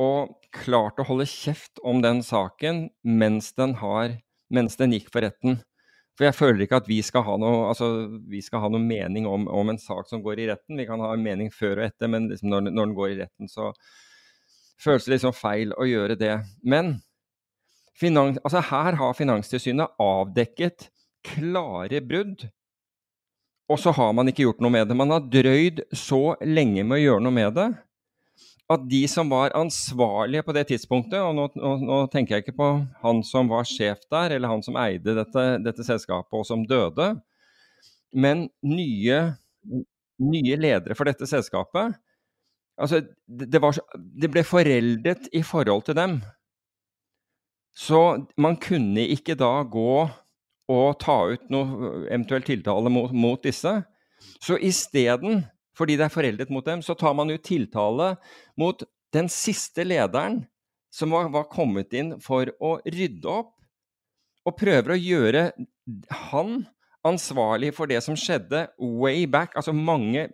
[0.00, 4.18] Og klart å holde kjeft om den saken mens den, har,
[4.52, 5.60] mens den gikk for retten.
[6.16, 7.90] For jeg føler ikke at vi skal ha noe, altså,
[8.44, 10.78] skal ha noe mening om, om, en sak som går i retten.
[10.80, 13.18] Vi kan ha en mening før og etter, men liksom når, når, den går i
[13.20, 13.70] retten, så
[14.80, 16.34] føles det liksom feil å gjøre det.
[16.64, 16.94] Men
[17.96, 20.88] finans, altså her har Finanstilsynet avdekket
[21.26, 22.46] klare brudd
[23.66, 24.96] og så har man ikke gjort noe med det.
[24.98, 27.68] Man har drøyd så lenge med å gjøre noe med det
[28.72, 32.56] at de som var ansvarlige på det tidspunktet, og nå, nå, nå tenker jeg ikke
[32.58, 32.70] på
[33.04, 37.12] han som var sjef der, eller han som eide dette, dette selskapet og som døde,
[38.16, 39.20] men nye,
[40.22, 41.98] nye ledere for dette selskapet
[42.76, 46.18] Altså, det, var, det ble foreldet i forhold til dem.
[47.72, 48.00] Så
[48.36, 50.02] man kunne ikke da gå
[50.70, 53.72] å ta ut noe eventuell tiltale mot, mot disse.
[54.42, 55.44] Så isteden,
[55.76, 58.14] fordi det er foreldet mot dem, så tar man ut tiltale
[58.58, 58.82] mot
[59.14, 60.42] den siste lederen
[60.92, 63.52] som var, var kommet inn for å rydde opp,
[64.46, 65.42] og prøver å gjøre
[66.30, 66.60] han
[67.06, 70.28] ansvarlig for det som skjedde way back, altså mange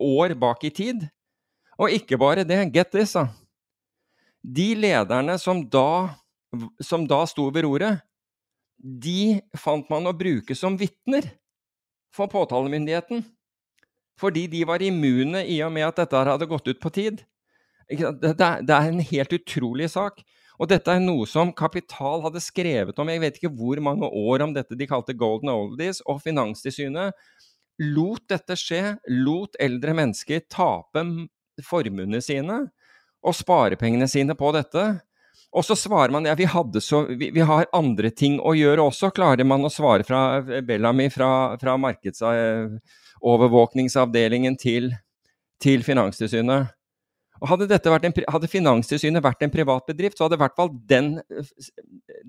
[0.00, 1.06] år bak i tid.
[1.80, 3.28] Og ikke bare det, get this, da.
[4.40, 6.16] De lederne som da,
[6.80, 8.00] som da sto ved roret,
[8.80, 11.26] de fant man å bruke som vitner
[12.14, 13.22] for påtalemyndigheten.
[14.20, 17.22] Fordi de var immune i og med at dette hadde gått ut på tid.
[17.90, 20.20] Det, er en helt utrolig sak.
[20.60, 24.44] Og dette er noe som Kapital hadde skrevet om jeg vet ikke hvor mange år
[24.44, 27.16] om dette de kalte golden oldies, og Finanstilsynet
[27.80, 31.04] lot dette skje, lot eldre mennesker tape
[31.64, 32.66] formuene sine
[33.24, 34.84] og sparepengene sine på dette.
[35.50, 36.46] Og så svarer man ja, vi,
[36.80, 41.10] så, vi, vi, har andre ting å gjøre også, klarer man å svare fra Bellamy
[41.10, 44.92] fra, fra markedsovervåkningsavdelingen til,
[45.62, 46.66] til Finanstilsynet.
[47.40, 51.20] Og hadde, en, hadde, Finanstilsynet vært en privat bedrift, så hadde i hvert fall den,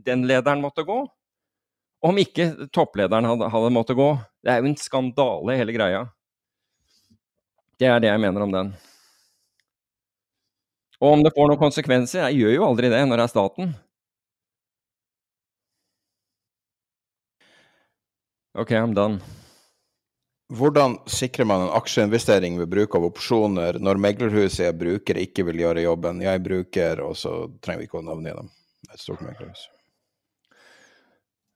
[0.07, 0.99] den lederen måttet gå.
[2.01, 4.19] Om ikke topplederen hadde, hadde måttet gå.
[4.41, 6.01] Det er jo en skandale, hele greia.
[7.77, 8.67] Det er det jeg mener om den.
[11.01, 13.71] Og om det får noen konsekvenser Jeg gjør jo aldri det når det er staten.
[18.61, 19.21] OK, I'm done.
[20.51, 25.61] Hvordan sikrer man en aksjeinvestering ved bruk av opsjoner når meglerhuset jeg bruker, ikke vil
[25.63, 26.19] gjøre jobben?
[26.25, 28.49] Jeg bruker, og så trenger vi ikke å navngi dem.
[28.91, 29.63] Et stort meglerhus.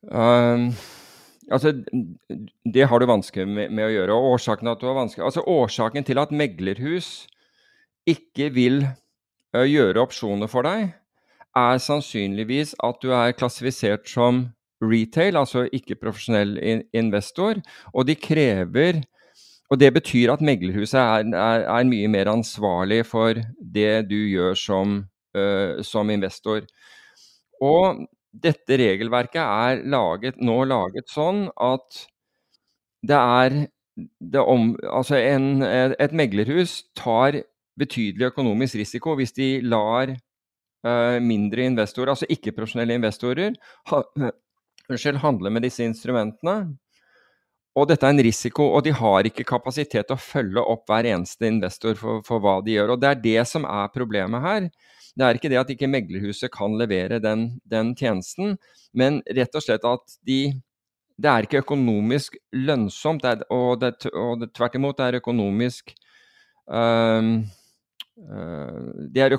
[0.08, 0.70] Um,
[1.52, 1.74] altså,
[2.64, 4.16] det har du vanskelig med, med, å gjøre.
[4.16, 7.10] Og årsaken, at du har altså, årsaken til at meglerhus
[8.08, 8.86] ikke vil
[9.64, 10.92] gjøre opsjoner for deg,
[11.56, 14.50] er sannsynligvis at du er klassifisert som
[14.84, 16.58] retail, altså ikke-profesjonell
[16.94, 17.62] investor,
[17.94, 19.06] og de krever
[19.74, 24.54] og Det betyr at meglerhuset er, er, er, mye mer ansvarlig for det du gjør
[24.62, 25.00] som,
[25.38, 26.68] uh, som investor.
[27.66, 32.04] Og dette regelverket er laget, nå laget sånn at
[33.06, 33.58] det er
[34.20, 37.42] det om, altså en, Et meglerhus tar
[37.80, 43.56] betydelig økonomisk risiko hvis de lar uh, mindre investorer, altså ikke-profesjonelle investorer,
[43.92, 44.02] ha,
[44.90, 46.76] unnskyld, handle med disse instrumentene.
[47.76, 51.10] Og dette er en risiko, og de har ikke kapasitet til å følge opp hver
[51.12, 52.94] eneste investor for, for, hva de gjør.
[52.94, 54.70] Og det er det som er problemet her.
[55.16, 58.56] Det er ikke det at ikke meglerhuset kan levere den, den tjenesten,
[58.96, 60.62] men rett og slett at de
[61.16, 65.94] Det er ikke økonomisk lønnsomt, og, det, og det, tvert imot, det er økonomisk
[66.68, 67.46] øh,
[68.16, 69.36] Det er,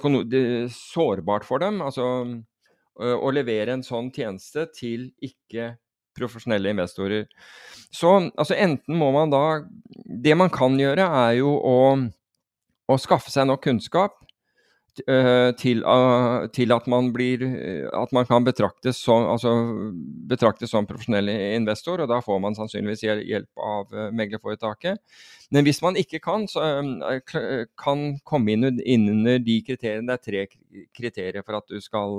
[0.69, 1.81] sårbart for dem.
[1.81, 2.05] altså
[2.97, 7.27] å levere en sånn tjeneste til ikke-profesjonelle investorer.
[7.93, 9.43] Så altså enten må man da
[10.07, 11.79] Det man kan gjøre, er jo å,
[12.89, 14.17] å skaffe seg nok kunnskap
[15.61, 17.43] til, uh, til, at man blir
[17.95, 19.53] At man kan betraktes som, altså,
[20.29, 24.99] betraktes som profesjonell investor, og da får man sannsynligvis hjelp av uh, meglerforetaket.
[25.55, 26.61] Men hvis man ikke kan, så
[27.79, 30.09] kan komme inn, under de kriteriene.
[30.09, 32.19] Det er tre kriterier for at du skal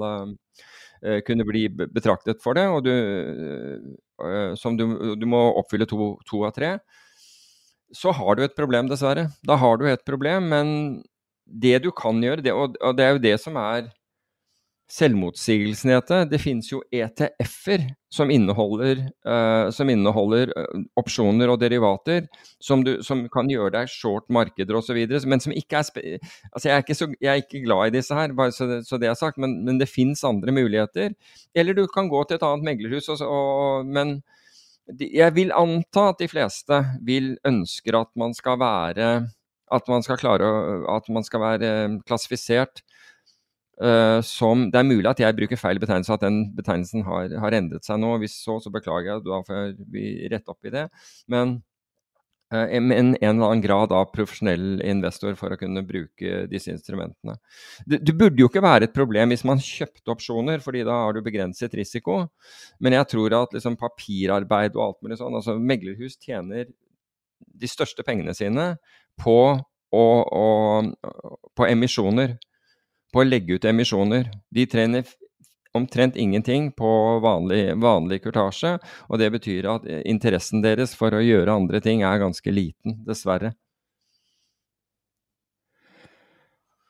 [1.01, 2.93] Eh, kunne bli betraktet for det, og du,
[4.25, 6.71] eh, som du, du må oppfylle to, to, av tre,
[7.93, 9.27] så har du et problem, dessverre.
[9.45, 10.71] Da har du et problem, men
[11.47, 13.87] det du kan gjøre, det, og, det er jo det som er
[14.87, 16.19] selvmotsigelsen i dette.
[16.31, 17.83] Det finnes jo ETF-er
[18.13, 22.29] som inneholder, uh, som inneholder uh, opsjoner og derivater
[22.63, 25.89] som, du, som, kan gjøre deg short markeder osv., men som ikke er
[26.53, 28.79] altså jeg er ikke, så, jeg er ikke glad i disse her, bare så det,
[28.87, 31.17] så det er sagt, men, men det fins andre muligheter.
[31.55, 34.21] Eller du kan gå til et annet meglerhus, og, og, men
[34.87, 39.09] de, jeg vil anta at de fleste vil ønsker at man skal være
[39.73, 40.47] at man skal klare
[40.93, 41.71] at man skal være
[42.07, 42.83] klassifisert
[43.77, 47.53] Uh, som Det er mulig at jeg bruker feil betegnelse, at den betegnelsen har, har
[47.53, 48.15] endret seg nå.
[48.23, 50.87] Hvis så, så beklager jeg, da får vi rette opp i det.
[51.29, 51.59] Men
[52.49, 57.37] uh, en, en, eller annen grad av profesjonell investor for å kunne bruke disse instrumentene.
[57.85, 61.13] Det, det, burde jo ikke være et problem hvis man kjøpte opsjoner, fordi da har
[61.13, 62.23] du begrenset risiko.
[62.81, 66.65] Men jeg tror at liksom, papirarbeid og alt mulig sånn altså Meglerhus tjener
[67.37, 68.71] de største pengene sine
[69.23, 70.05] på, å,
[70.41, 70.47] å,
[71.57, 72.37] på emisjoner
[73.13, 74.29] på å legge ut emisjoner.
[74.53, 75.07] De trener
[75.77, 76.89] omtrent ingenting på
[77.23, 78.77] vanlig, vanlig kurtasje,
[79.09, 83.53] og det betyr at interessen deres for å gjøre andre ting er ganske liten, dessverre.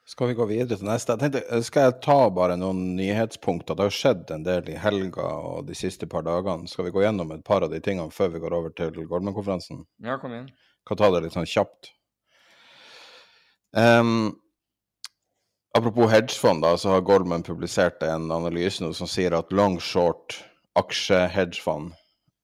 [0.07, 1.17] Skal vi gå videre til neste?
[1.17, 3.75] Jeg tenkte, Skal jeg ta bare noen nyhetspunkter?
[3.75, 6.69] Det har skjedd en del i helga og de siste par dagene.
[6.71, 9.83] Skal vi gå gjennom et par av de tingene før vi går over til Goldman-konferansen?
[9.99, 10.47] Ja, kom igjen.
[10.87, 11.91] Kan ta det litt sånn kjapt.
[13.75, 14.37] Um,
[15.77, 20.43] Apropos hedgefond, da, så har Goldman publisert en analyse nå som sier at long short
[20.79, 21.91] aksjehedgefond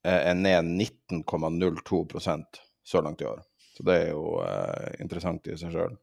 [0.05, 2.43] er ned 19,02%
[2.85, 3.41] så langt i år.
[3.73, 5.97] Så det er jo uh, interessant i seg sjøl.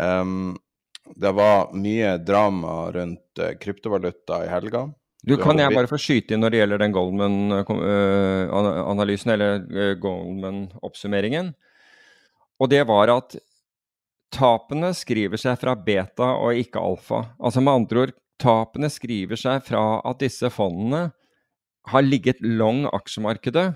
[0.00, 0.56] Um,
[1.04, 4.88] det var mye drama rundt uh, kryptovaluta i helga.
[5.22, 9.54] Du, kan jeg bare få skyte inn når det gjelder den Goldman-analysen, uh, eller
[10.00, 11.52] Goldman-oppsummeringen?
[12.56, 13.36] Og det var at
[14.32, 17.24] tapene skriver seg fra beta og ikke alfa.
[17.38, 21.10] Altså med andre ord, tapene skriver seg fra at disse fondene
[21.92, 23.72] har ligget long aksjemarkedet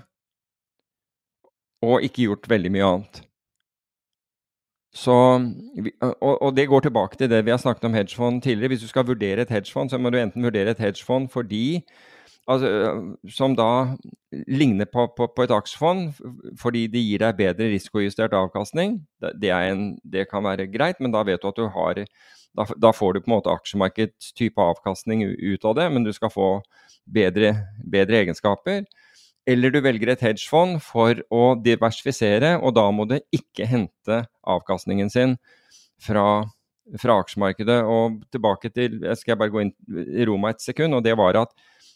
[1.85, 3.23] og ikke gjort veldig mye annet.
[4.97, 5.13] Så,
[6.23, 8.71] og, det går tilbake til det vi har snakket om hedgefond tidligere.
[8.73, 11.83] Hvis du skal vurdere et hedgefond, så må du enten vurdere et hedgefond fordi
[12.47, 12.69] altså,
[13.31, 13.69] som da
[14.47, 16.17] ligner på, på, på, et aksjefond
[16.59, 19.01] fordi de gir deg bedre risikojustert avkastning.
[19.19, 22.03] Det, en, det, kan være greit, men da vet du at du har
[22.57, 26.31] Da, da får du på en måte aksjemarkedstype avkastning ut av det, men du skal
[26.33, 26.47] få
[27.05, 27.51] bedre,
[27.85, 28.87] bedre egenskaper.
[29.47, 35.11] Eller du velger et hedgefond for å diversifisere, og da må du ikke hente avkastningen
[35.13, 35.37] sin
[36.03, 36.47] fra,
[36.99, 37.77] fra aksjemarkedet.
[37.87, 39.73] Og tilbake til jeg skal bare gå inn
[40.17, 41.53] i Roma et sekund, og det var at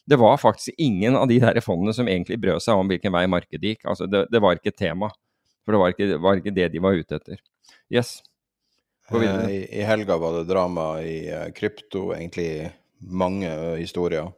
[0.10, 3.26] det var faktisk ingen av de der fondene som egentlig brød seg om hvilken vei
[3.30, 3.86] markedet gikk.
[3.86, 5.12] Altså det, det var ikke et tema.
[5.66, 7.41] For det var ikke, var ikke, det de var ute etter.
[7.93, 8.20] Yes.
[9.12, 14.32] Eh, I, I, helga var det drama i uh, krypto, egentlig mange uh, historier.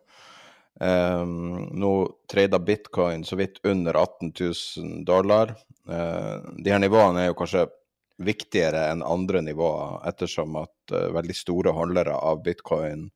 [0.84, 1.94] Um, nå
[2.32, 5.56] trada bitcoin så vidt under 18 000 dollar.
[5.90, 7.68] Uh, de her nivåene er jo kanskje
[8.24, 13.08] viktigere enn andre nivåer, ettersom at uh, veldig store holdere av bitcoin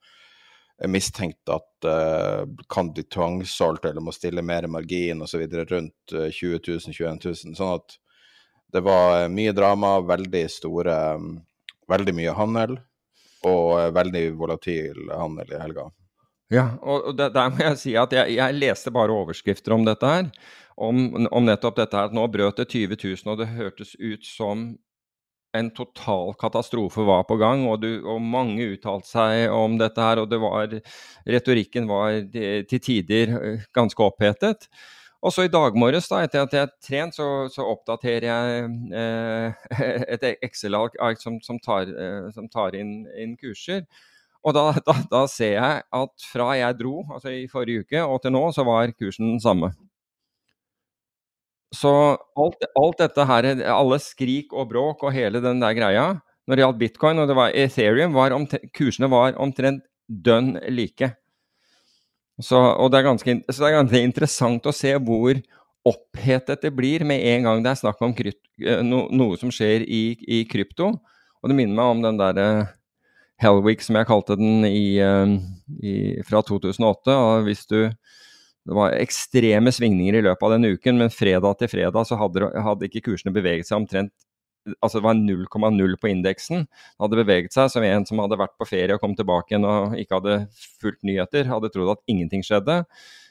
[0.86, 5.48] mistenkt at uh, kan bli tvangssolgt eller må stille mer margin osv.
[5.72, 7.58] rundt 20 000, 21 000.
[7.58, 7.98] Sånn at
[8.76, 11.38] det var mye drama, veldig store um,
[11.88, 12.74] Veldig mye handel
[13.48, 15.86] og veldig volatil handel i helga.
[16.52, 20.08] Ja, og der, der må jeg si at jeg, jeg, leste bare overskrifter om dette
[20.08, 20.30] her.
[20.78, 22.10] Om, om, nettopp dette her.
[22.10, 24.70] At nå brøt det 20 000, og det hørtes ut som
[25.58, 27.66] en total katastrofe var på gang.
[27.70, 30.78] Og, du, og mange uttalte seg om dette her, og det var,
[31.28, 34.70] retorikken var til tider eh, ganske opphetet.
[35.26, 38.68] Og så i dag morges, da, etter at jeg har trent, så, så oppdaterer jeg
[39.00, 39.66] eh,
[40.14, 43.88] et Excel-ark som, som, eh, som tar inn, inn kurser.
[44.46, 48.22] Og da, da, da, ser jeg at fra jeg dro, altså i forrige uke, og
[48.24, 49.74] til nå, så var kursen den samme.
[51.76, 56.08] Så alt, alt, dette her, alle skrik og bråk og hele den der greia
[56.48, 58.34] når det gjaldt bitcoin og det var Ethereum, var
[58.76, 61.12] kursene var omtrent dønn like.
[62.40, 65.36] Så, og det er, ganske, så det er ganske interessant å se hvor
[65.88, 69.52] opphetet det blir med en gang det er snakk om krypt, eh, no, noe som
[69.54, 70.92] skjer i, i, krypto.
[71.42, 72.48] Og det minner meg om den derre
[73.42, 75.36] Hellweek, som jeg kalte den i, eh,
[75.82, 75.96] i,
[76.28, 77.18] fra 2008.
[77.18, 77.82] og hvis du
[78.68, 82.50] det var ekstreme svingninger i løpet av den uken, men fredag til fredag så hadde,
[82.66, 84.14] hadde ikke kursene beveget seg omtrent
[84.84, 86.66] altså Det var 0,0 på indeksen.
[86.68, 89.68] Det hadde beveget seg som en som hadde vært på ferie og kom tilbake igjen
[89.68, 90.36] og ikke hadde
[90.82, 92.82] fulgt nyheter, hadde trodd at ingenting skjedde.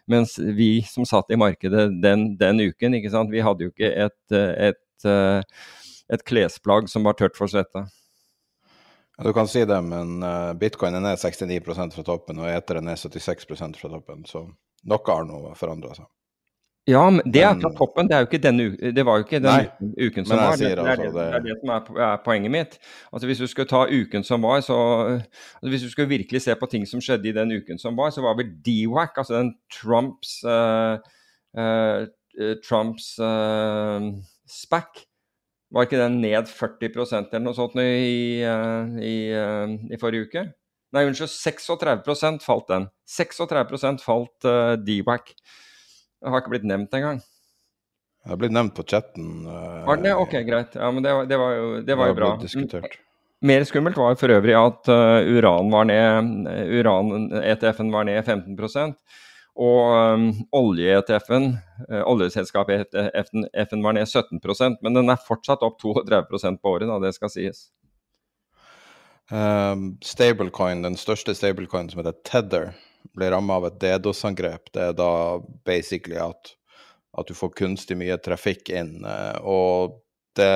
[0.09, 2.97] Mens vi som satt i markedet den, den uken,
[3.32, 7.84] vi hadde jo ikke et, et, et, eh, klesplagg som var tørt for svette.
[9.24, 12.84] Du kan si det, men uh, bitcoin er ned 69% fra toppen, og eter er
[12.84, 14.24] ned 76% fra toppen.
[14.28, 14.45] Så
[14.87, 16.07] noe har nå forandra seg.
[16.87, 18.07] Ja, men det er fra toppen.
[18.07, 20.53] Det, er jo ikke denne, det var jo ikke den nei, uken som var.
[20.55, 22.76] Det, det, er altså, det, er det, som er, er, poenget mitt.
[23.11, 24.76] Altså Hvis du skulle ta uken som var, så
[25.09, 28.14] altså, Hvis du skulle virkelig se på ting som skjedde i den uken som var,
[28.14, 31.03] så var vel DWAC, altså den Trumps uh,
[31.59, 32.07] uh,
[32.62, 34.07] Trumps uh,
[34.47, 35.03] SPAC
[35.70, 40.45] var ikke den ned 40 eller noe sånt i, eh, i, eh, i forrige uke?
[40.95, 42.87] Nei, unnskyld, 36% falt den.
[43.18, 45.32] 36% falt uh, DWAC.
[46.20, 47.18] Det har ikke blitt nevnt engang.
[48.22, 49.47] Det har blitt nevnt på chatten.
[49.47, 50.14] Uh, var det?
[50.14, 50.78] Ok, greit.
[50.78, 52.32] Ja, men det, det var jo, det var jo bra.
[52.43, 52.99] Diskutert.
[53.47, 56.47] Mer skummelt var for øvrig at uh, uran var ned,
[56.80, 58.57] uran-ETF-en var ned 15
[59.57, 61.47] og um, olje-ETF-en,
[61.89, 67.14] uh, oljeselskapet-ETF-en var ned 17% men den er fortsatt opp 32% på året, da, det
[67.16, 67.62] skal sies.
[69.31, 72.68] Um, stablecoin, den største stablecoin som heter Tether,
[73.16, 74.70] ble rammet av et DDoS-angrep.
[74.74, 75.11] Det er da
[75.66, 76.53] basically at,
[77.18, 79.01] at, du får kunstig mye trafikk inn.
[79.03, 80.01] Uh, og
[80.39, 80.51] det,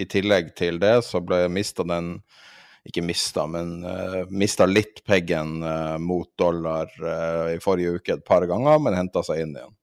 [0.00, 2.16] i tillegg til det så ble mista den
[2.86, 8.14] ikke mista, men uh, eh, mista litt peggen uh, mot dollar uh, i forrige uke
[8.14, 9.74] et par ganger, men henta seg inn igjen.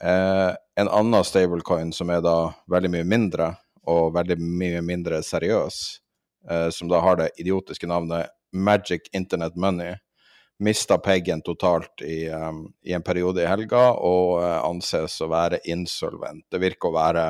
[0.00, 2.38] Uh, en annen stablecoin som er da
[2.72, 3.50] veldig mye mindre,
[3.86, 5.82] og veldig mye mindre seriøs,
[6.70, 9.96] som da har det idiotiske navnet Magic Internet Money,
[10.58, 16.46] mista peggen totalt i, um, i, en periode i helga og anses å være insolvent.
[16.50, 17.26] Det virker å være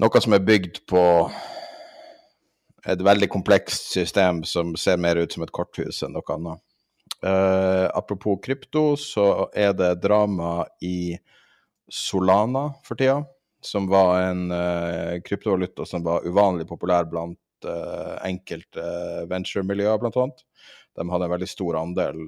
[0.00, 1.04] noe som er bygd på
[2.88, 6.62] et veldig komplekst system som ser mer ut som et korthus enn noe annet.
[7.20, 11.18] Uh, apropos krypto, så er det drama i
[11.90, 13.18] Solana for tida.
[13.60, 20.44] Som var en uh, kryptovaluta som var uvanlig populær blant uh, enkelte uh, venturemiljøer, annet.
[20.96, 22.26] De hadde en veldig stor andel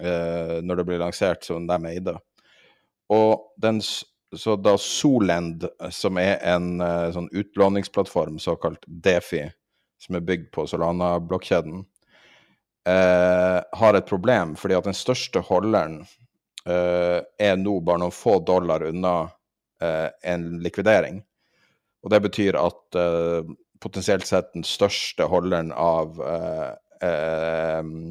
[0.00, 2.12] når det ble lansert, som de eide.
[3.12, 6.82] Og den, så da Solend, som er en
[7.14, 9.42] sånn utlåningsplattform, såkalt Defi,
[10.02, 11.82] som er bygd på Solana-blokkjeden,
[13.82, 16.00] har et problem, fordi at den største holderen
[16.66, 19.16] er nå bare noen få dollar unna
[19.80, 21.22] en likvidering.
[22.04, 23.50] Og det betyr at eh,
[23.80, 26.72] potensielt sett den største holderen av eh,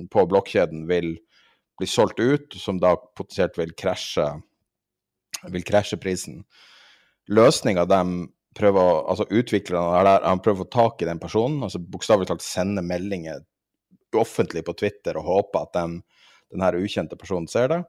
[0.10, 1.14] på blokkjeden vil
[1.80, 4.26] bli solgt ut, som da potensielt vil krasje,
[5.54, 6.42] vil krasje prisen.
[7.30, 8.02] Løsninga de
[8.58, 12.84] prøver altså utviklerne han prøver å få tak i den personen, altså bokstavelig talt sende
[12.84, 13.46] meldinger
[14.18, 16.00] offentlig på Twitter og håpe at den,
[16.50, 17.80] den ukjente personen ser det.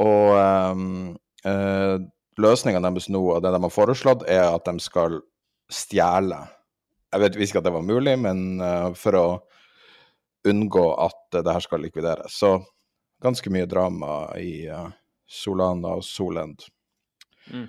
[0.00, 1.98] Og uh,
[2.40, 5.20] løsninga deres nå, og det de har foreslått, er at de skal
[5.72, 6.40] stjele.
[7.12, 9.26] Jeg vet, visste ikke at det var mulig, men uh, for å
[10.48, 12.36] unngå at uh, det her skal likvideres.
[12.40, 12.58] Så
[13.24, 14.90] ganske mye drama i uh,
[15.28, 16.68] Solana og Solend.
[17.48, 17.68] Mm.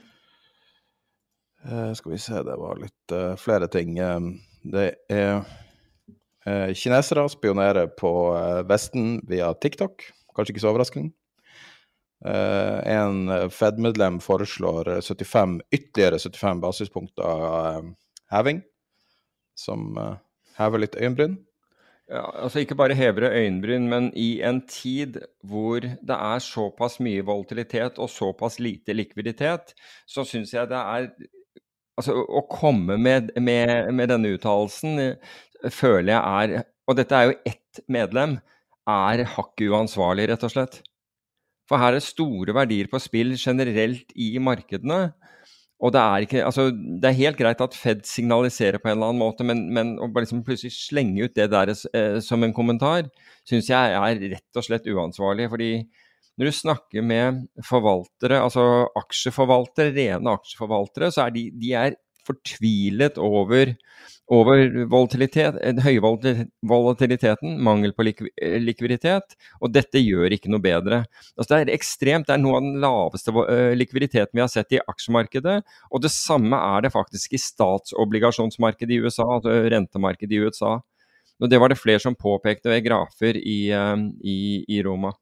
[1.96, 3.98] Skal vi se, det var litt flere ting.
[4.72, 5.42] det er
[6.72, 8.12] Kinesere spionerer på
[8.70, 10.06] Vesten via TikTok.
[10.32, 11.12] Kanskje ikke så overraskende.
[12.26, 17.86] Uh, en Fed-medlem foreslår 75, ytterligere 75 basispunkter uh,
[18.34, 18.60] heving,
[19.56, 20.18] som uh,
[20.60, 21.38] hever litt øyenbryn.
[22.10, 27.24] Ja, altså Ikke bare hever øyenbryn, men i en tid hvor det er såpass mye
[27.24, 29.76] volatilitet og såpass lite likviditet,
[30.10, 31.12] så syns jeg det er
[32.00, 35.18] Altså, å komme med, med, med denne uttalelsen
[35.68, 36.22] føler jeg
[36.56, 38.38] er Og dette er jo ett medlem.
[38.88, 40.80] Er hakket uansvarlig, rett og slett.
[41.70, 45.12] For her er store verdier på spill generelt i markedene.
[45.80, 49.14] Og det er, ikke, altså, det er helt greit at Fed signaliserer på en eller
[49.14, 53.08] annen måte, men, men å liksom plutselig slenge ut det der eh, som en kommentar,
[53.48, 55.48] syns jeg er rett og slett uansvarlig.
[55.54, 55.72] fordi
[56.40, 58.66] når du snakker med forvaltere, altså
[59.00, 61.98] aksjeforvaltere, rene aksjeforvaltere, så er de, de er
[62.28, 63.74] fortvilet over
[64.30, 66.02] over den høye
[66.70, 71.02] volatiliteten, mangel på likviditet, og dette gjør ikke noe bedre.
[71.36, 74.78] Altså det er ekstremt, det er noe av den laveste eh, likviditeten vi har sett
[74.78, 75.58] i aksjemarkedet,
[75.90, 80.78] og det samme er det faktisk i statsobligasjonsmarkedet i USA, altså rentemarkedet i USA.
[81.40, 85.16] Og Det var det flere som påpekte ved grafer i, eh, i, i Roma.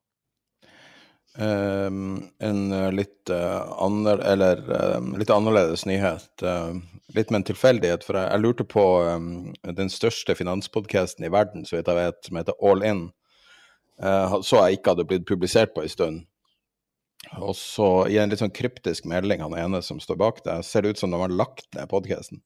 [1.39, 4.61] Um, en eh, litt, uh, anner, eller,
[4.97, 6.31] um, litt, annerledes nyhet.
[6.41, 6.79] Uh,
[7.13, 9.27] litt med en tilfeldighet, for jeg, jeg lurte på um,
[9.77, 13.03] den største finanspodkasten i verden, så vidt jeg vet, som heter All In.
[14.01, 16.25] Uh, så jeg ikke hadde blitt publisert på en stund.
[17.37, 20.85] Og så i en litt sånn kryptisk melding, han ene som står bak det, ser
[20.85, 22.41] det ut som de har lagt ned podkasten.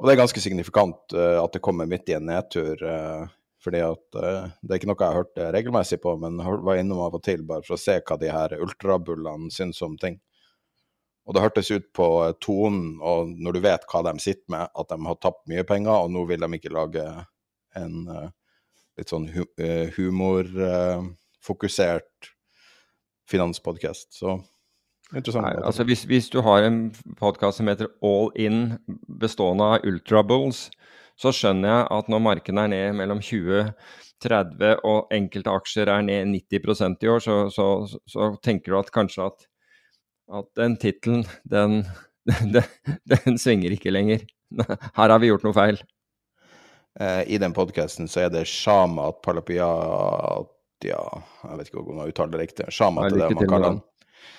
[0.00, 2.80] Og det er ganske signifikant at det kommer midt i en nedtur.
[2.80, 3.28] Uh,
[3.62, 6.76] fordi at uh, Det er ikke noe jeg har hørt det regelmessig på, men var
[6.80, 10.16] innom av og til bare for å se hva de her ultrabullene syns om ting.
[11.22, 14.64] Og det hørtes ut på uh, tonen, og når du vet hva de sitter med,
[14.74, 17.04] at de har tapt mye penger, og nå vil de ikke lage
[17.78, 18.28] en uh,
[18.98, 19.42] litt sånn hu
[19.96, 22.12] humorfokusert
[23.30, 24.08] finanspodkast.
[24.18, 24.28] Så
[25.14, 25.46] interessant.
[25.46, 26.78] Nei, altså hvis, hvis, du har en
[27.20, 28.58] podkast som heter All In,
[29.22, 30.58] bestående av ultrabulls,
[31.20, 33.72] så skjønner jeg at når markedet er ned mellom 20
[34.22, 37.66] 30 og enkelte aksjer er ned 90% i år, så, så,
[38.08, 39.46] så, tenker du at kanskje at,
[40.38, 41.82] at den tittelen, den,
[42.54, 42.68] den,
[43.10, 44.24] den, svinger ikke lenger.
[44.98, 45.80] Her har vi gjort noe feil.
[47.00, 50.50] Eh, I den podkasten så er det Shamat Palapiatia
[50.82, 52.68] Jeg vet ikke om jeg uttaler det riktig.
[52.74, 53.82] Shamat er det man kaller han.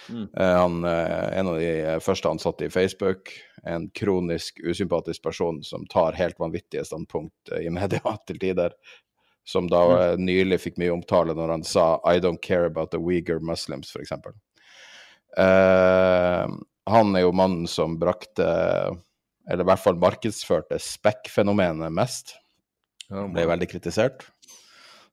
[0.09, 0.29] Mm.
[0.37, 3.31] Eh, han er en av de første ansatte i Facebook.
[3.63, 8.75] En kronisk usympatisk person som tar helt vanvittige standpunkt i media til tider.
[9.47, 10.25] Som da mm.
[10.25, 14.13] nylig fikk mye omtale når han sa 'I don't care about the Uyghur Muslims', f.eks.
[15.33, 16.47] Uh,
[16.85, 18.45] han er jo mannen som brakte,
[19.49, 22.35] eller i hvert fall markedsførte, spekk-fenomenet mest.
[23.09, 24.27] Han ble veldig kritisert.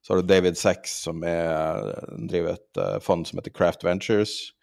[0.01, 1.91] Så har du David Sachs, som er,
[2.29, 4.53] driver et fond som heter Craft Ventures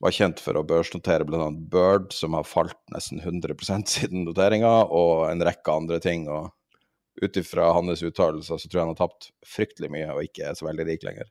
[0.00, 1.50] var kjent for å børsnotere bl.a.
[1.52, 6.26] Bird, som har falt nesten 100% siden noteringa, og en rekke andre ting.
[6.28, 6.50] og
[7.20, 10.56] Ut ifra hans uttalelser så tror jeg han har tapt fryktelig mye og ikke er
[10.56, 11.28] så veldig rik lenger.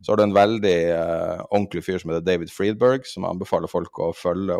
[0.00, 4.00] Så har du en veldig eh, ordentlig fyr som heter David Friedberg, som anbefaler folk
[4.00, 4.56] å følge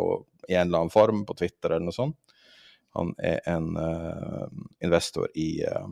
[0.49, 2.17] i en eller annen form på Twitter eller noe sånt.
[2.97, 4.45] Han er en eh,
[4.85, 5.89] investor i uh,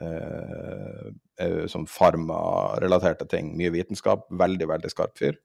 [0.00, 3.52] eh, som farma-relaterte ting.
[3.58, 4.26] Mye vitenskap.
[4.30, 5.38] Veldig, veldig skarp fyr.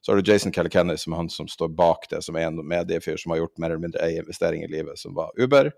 [0.00, 2.60] Så har du Jason Calicanny, som er han som står bak det, som er en
[2.62, 5.72] mediefyr som har gjort mer eller mindre ei investering i livet, som var Uber.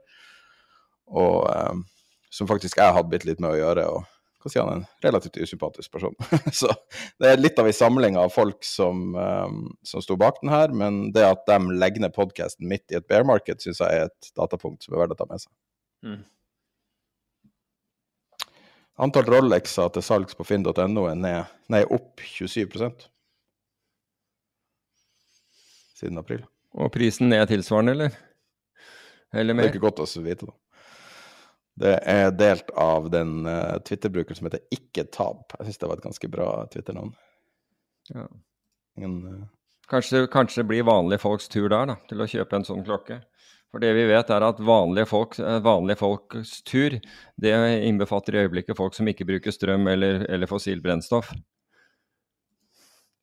[1.09, 1.75] Og eh,
[2.31, 3.89] som faktisk jeg hadde bitte litt med å gjøre.
[3.89, 4.07] og
[4.39, 6.15] hva sier han, en relativt usympatisk person.
[6.61, 6.71] så
[7.19, 10.71] det er litt av ei samling av folk som, um, som sto bak den her,
[10.71, 14.07] men det at de legger ned podkasten midt i et bear market, syns jeg er
[14.07, 15.53] et datapunkt som er verdt å ta med seg.
[16.07, 16.21] Mm.
[18.99, 23.07] Antall Rolexer til salgs på finn.no er ned, nei, opp 27%
[25.99, 26.45] siden april.
[26.79, 28.17] Og prisen ned tilsvarende, eller?
[29.35, 29.67] Eller mer?
[29.67, 30.57] Det er ikke godt å vite, da.
[31.79, 35.45] Det er delt av den uh, Twitter-brukeren som heter IkkeTab.
[35.61, 37.13] Jeg syns det var et ganske bra Twitter-navn.
[38.11, 38.25] Ja.
[38.99, 39.45] uh...
[39.91, 43.21] kanskje, kanskje det blir vanlige folks tur der, da, til å kjøpe en sånn klokke.
[43.69, 46.97] For det vi vet, er at vanlige, folk, eh, vanlige folks tur,
[47.37, 47.53] det
[47.85, 51.35] innbefatter i øyeblikket folk som ikke bruker strøm eller, eller fossilt brennstoff.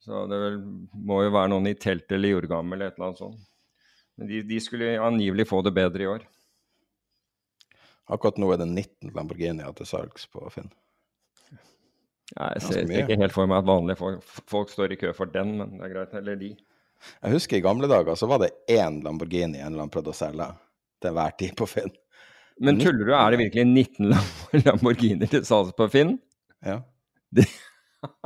[0.05, 0.59] Så det vel,
[0.93, 3.45] må jo være noen i telt eller jordgammel eller et eller annet sånt.
[4.15, 6.27] Men de, de skulle angivelig få det bedre i år.
[8.13, 10.69] Akkurat nå er det 19 Lamborghinier til salgs på Finn.
[12.35, 15.29] Ja, jeg ser ikke helt for meg at vanlige folk, folk, står i kø for
[15.29, 16.15] den, men det er greit.
[16.21, 16.51] Eller de.
[17.21, 20.17] Jeg husker i gamle dager så var det én Lamborghini en eller annen prøvde å
[20.17, 20.49] selge
[21.03, 21.93] til hver tid på Finn.
[22.63, 23.13] Men tuller du?
[23.15, 24.15] Er det virkelig 19
[24.65, 26.15] Lamborghini til salgs på Finn?
[26.65, 26.79] Ja.
[27.35, 27.47] Det,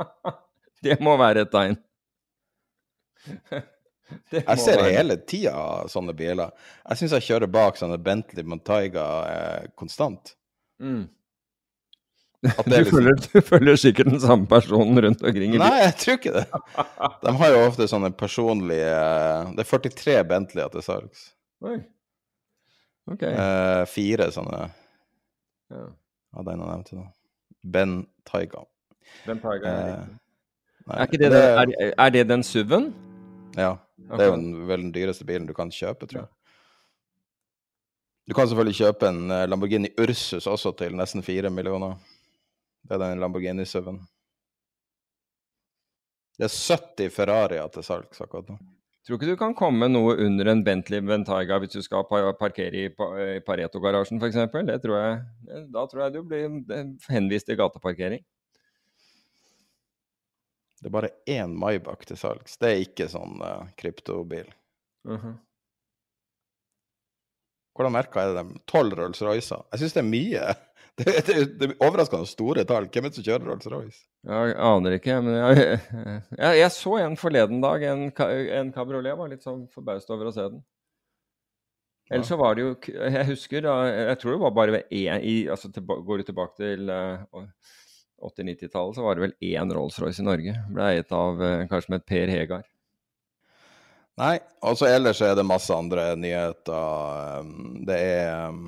[0.86, 1.78] det må være et tegn.
[4.32, 4.92] jeg ser være.
[4.94, 5.54] hele tida
[5.90, 6.52] sånne biler.
[6.88, 10.34] Jeg syns jeg kjører bak sånne Bentley Montaiga eh, konstant.
[10.82, 11.08] Mm.
[12.40, 12.96] Du, liksom...
[12.96, 15.66] følger, du, følger, sikkert den samme personen rundt omkring i bilen?
[15.66, 16.44] Nei, jeg tror ikke det.
[17.20, 18.94] De har jo ofte sånne personlige
[19.58, 21.26] Det er 43 Bentleyer til salgs.
[21.68, 21.76] Oi.
[23.10, 23.26] Ok.
[23.28, 25.84] Eh, fire sånne ja.
[26.32, 27.04] av den jeg nevnte nå.
[27.76, 27.94] Ben
[28.28, 28.64] Taiga.
[29.26, 30.02] Ben Taiga, eh,
[30.96, 32.88] er, det, det, er, er det den SUV-en?
[33.58, 33.74] Ja.
[34.10, 36.30] Det er jo den, vel den dyreste bilen du kan kjøpe, tror jeg.
[38.30, 41.98] Du kan selvfølgelig kjøpe en eh, Lamborghini Ursus også til nesten fire millioner.
[42.86, 44.00] Det er den Lamborghini SUV-en.
[46.40, 48.58] Det er 70 Ferrarier til salgs akkurat nå.
[49.04, 52.90] Tror ikke du kan komme noe under en Bentley Ventaiga hvis du skal parkere i
[53.44, 54.38] Pareto-garasjen f.eks.
[54.60, 56.60] Da tror jeg du blir
[57.08, 58.24] henvist til gateparkering.
[60.80, 62.56] Det er bare én Maybach til salgs.
[62.60, 64.48] Det er ikke sånn uh, kryptobil.
[65.08, 65.34] Uh -huh.
[67.80, 68.60] Hvordan merker jeg det?
[68.68, 69.62] Tolv Rolls-Roycer.
[69.72, 70.50] Jeg syns det er mye.
[71.00, 72.84] Det, det, det, er overraskende store tall.
[72.92, 74.02] Hvem er det som kjører Rolls-Royce?
[74.28, 75.78] Jeg aner ikke, men jeg,
[76.42, 78.02] jeg, jeg, så en forleden dag, en,
[78.58, 79.16] en kabriolet.
[79.16, 80.60] Var litt sånn forbauset over å se den.
[82.10, 86.20] Ellers så var det jo Jeg husker Jeg tror det var bare én altså, Går
[86.20, 87.46] du tilbake til uh,
[88.26, 90.56] 80-90-tallet så var det vel én Rolls-Royce i Norge.
[90.74, 92.66] Ble eiet av eh, kanskje med Per Hegar.
[94.20, 94.36] Nei,
[94.68, 97.40] Og så ellers er det masse andre nyheter.
[97.40, 98.66] Um, det er um,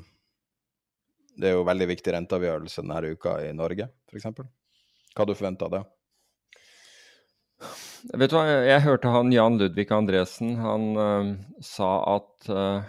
[1.37, 4.27] Det er jo veldig viktig renteavgjørelse denne uka i Norge, f.eks.
[5.13, 5.83] Hva du forventer av det?
[8.13, 10.57] Vet du hva, jeg hørte han Jan Ludvig Andresen.
[10.61, 11.31] Han øh,
[11.63, 12.83] sa at øh,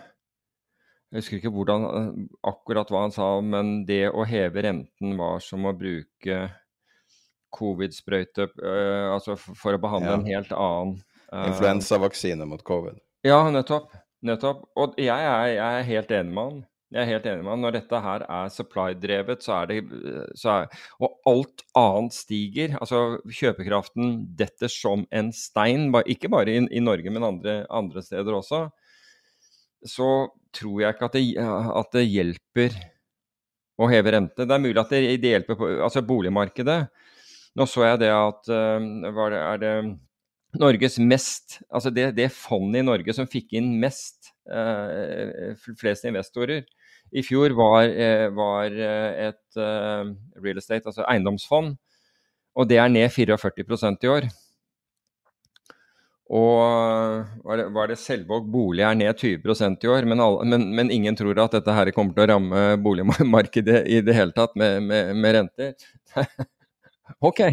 [1.12, 2.11] Jeg husker ikke hvordan, uh,
[2.51, 6.41] akkurat hva han sa, men det å heve renten var som å bruke
[7.55, 8.49] covid-sprøyte
[9.15, 10.17] altså for å behandle ja.
[10.19, 10.97] en helt annen
[11.43, 13.01] Influensavaksine mot covid.
[13.26, 13.91] Ja, nettopp.
[14.24, 14.68] nettopp.
[14.78, 16.62] Og jeg er, jeg er helt enig med han.
[16.95, 17.64] Jeg er helt enig med han.
[17.64, 19.78] Når dette her er supply-drevet, så er det
[20.39, 22.76] så er, Og alt annet stiger.
[22.78, 28.39] Altså kjøpekraften detter som en stein, ikke bare i, i Norge, men andre, andre, steder
[28.39, 28.68] også.
[29.85, 30.11] Så
[30.55, 31.24] tror jeg ikke at det,
[31.80, 32.78] at det, hjelper
[33.74, 34.47] å heve rente.
[34.47, 36.80] Det er mulig at det, det hjelper på altså boligmarkedet.
[37.59, 39.74] Nå så jeg det at Hva det, Er det
[40.61, 46.65] Norges mest Altså det, det fondet i Norge som fikk inn mest, eh, flest investorer,
[47.15, 51.77] i fjor var, eh, var eh, et eh, real estate, altså eiendomsfond,
[52.55, 54.27] og det er ned 44% i år.
[56.35, 56.59] Og
[57.45, 60.91] var det, var det Selvåg bolig er ned 20% i år, men, alle, men, men,
[60.91, 64.81] ingen tror at dette her kommer til å ramme boligmarkedet i det hele tatt med,
[64.89, 65.75] med, med renter.
[67.29, 67.45] ok,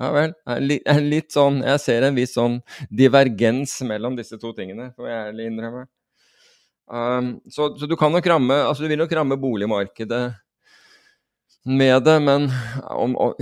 [0.00, 0.34] ja vel.
[0.48, 5.24] Er litt sånn, jeg ser en viss sånn divergens mellom disse to tingene, får jeg
[5.30, 5.86] ærlig innrømme.
[6.90, 10.24] Um, så, så, du kan nok ramme altså du vil nok ramme boligmarkedet
[11.70, 12.48] med det, men
[12.90, 13.34] om, om,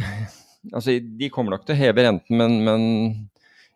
[0.75, 2.83] altså, De kommer nok til å heve renten, men, men,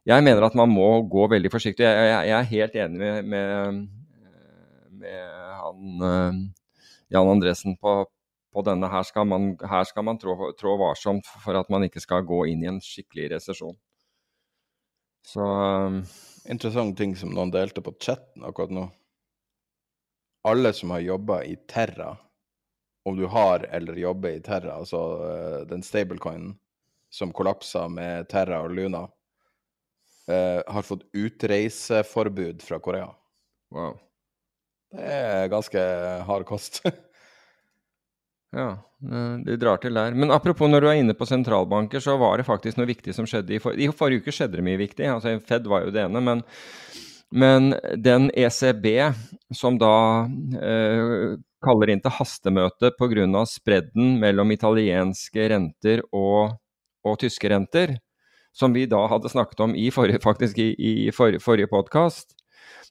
[0.04, 1.86] jeg mener at man må gå veldig forsiktig.
[1.86, 3.84] Jeg, jeg, jeg er helt enig med, med,
[4.98, 5.20] med
[5.62, 6.40] han uh,
[7.14, 8.00] Jan Andresen på,
[8.52, 8.88] på denne.
[8.92, 12.44] Her skal man, her skal man trå, trå, varsomt for at man ikke skal gå
[12.52, 13.78] inn i en skikkelig resesjon.
[15.26, 16.02] Så um,
[16.50, 18.88] Interessant ting som noen delte på chatten akkurat nå.
[20.50, 22.16] Alle som har jobba i Terra,
[23.06, 26.56] om du har eller jobber i Terra, altså uh, den stablecoinen
[27.12, 29.04] som kollapsa med Terra og Luna,
[30.26, 33.12] uh, har fått utreiseforbud fra Korea.
[33.70, 34.00] Wow.
[34.92, 35.86] Det er ganske
[36.26, 36.82] hard kost.
[38.52, 38.68] ja,
[39.46, 40.14] de drar til der.
[40.14, 43.28] Men apropos når du er inne på sentralbanker, så var det faktisk noe viktig som
[43.28, 43.56] skjedde.
[43.56, 45.08] I, for, i forrige uke skjedde det mye viktig.
[45.08, 46.20] altså Fed var jo det ene.
[46.20, 46.44] men
[47.32, 49.14] men den ECB
[49.56, 50.28] som da
[50.60, 53.44] eh, kaller inn til hastemøte pga.
[53.48, 56.58] spredden mellom italienske renter og,
[57.04, 57.96] og, tyske renter,
[58.52, 62.36] som vi da hadde snakket om i forrige, faktisk i forrige, forrige podkast,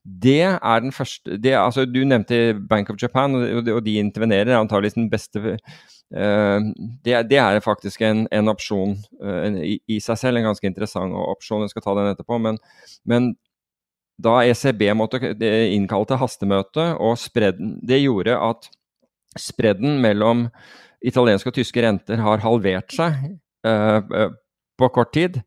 [0.03, 4.57] det er den første det, altså, Du nevnte Bank of Japan, og, og de intervenerer.
[4.57, 6.59] antageligvis den beste uh,
[7.05, 11.13] det, det, er faktisk en, en opsjon uh, i, i, seg selv, en ganske interessant
[11.13, 11.61] opsjon.
[11.61, 12.39] Jeg skal ta den etterpå.
[12.41, 12.57] Men,
[13.05, 13.35] men
[14.21, 18.69] da ECB måtte innkalle til hastemøte, og spredden, det gjorde at
[19.39, 20.47] spredden mellom
[21.05, 24.29] italienske og tyske renter har halvert seg uh,
[24.77, 25.39] på kort tid.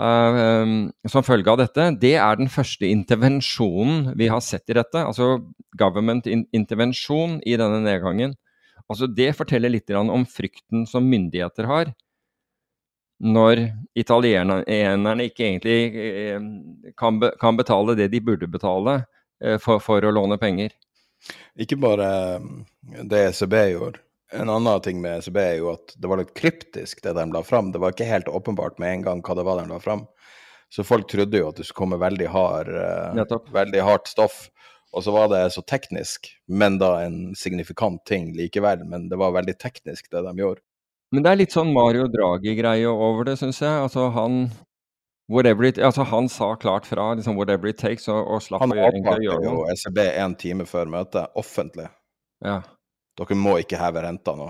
[0.00, 5.02] Uh, som følge av dette, det er den første intervensjonen vi har sett i dette.
[5.04, 5.42] Altså
[5.78, 8.36] government intervensjon i denne nedgangen.
[8.90, 11.92] Altså Det forteller litt om frykten som myndigheter har
[13.20, 13.66] når
[14.00, 16.40] italienerne ikke egentlig eh,
[16.96, 19.02] kan, betale det de burde betale
[19.44, 20.72] uh, for, for, å låne penger.
[21.60, 22.40] Ikke bare
[22.80, 24.00] det ECB gjorde,
[24.32, 27.42] en annen ting med ECB er jo at det var litt kryptisk, det de la
[27.46, 27.72] fram.
[27.72, 30.06] Det var ikke helt åpenbart med en gang hva det var de la fram.
[30.70, 34.44] Så folk trodde jo at det skulle komme veldig, hard, uh, veldig hardt stoff.
[34.94, 38.82] Og så var det så teknisk, men da en signifikant ting likevel.
[38.86, 40.62] Men det var veldig teknisk, det de gjorde.
[41.10, 43.70] Men det er litt sånn Mario Draghi-greie over det, syns jeg.
[43.70, 44.44] Altså han
[45.30, 48.98] it, altså han sa klart fra liksom 'whatever it takes' og, og slapp å gjøre,
[48.98, 49.46] å gjøre noe.
[49.46, 51.88] Han jo ECB en time før møtet, offentlig.
[52.44, 52.62] Ja.
[53.20, 54.48] Dere må ikke heve renta nå.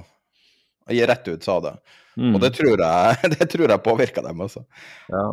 [0.90, 1.74] Jeg gir rett ut sa det.
[2.18, 2.34] Mm.
[2.34, 4.64] Og det tror jeg, det tror jeg påvirka dem, altså.
[5.10, 5.24] Ja.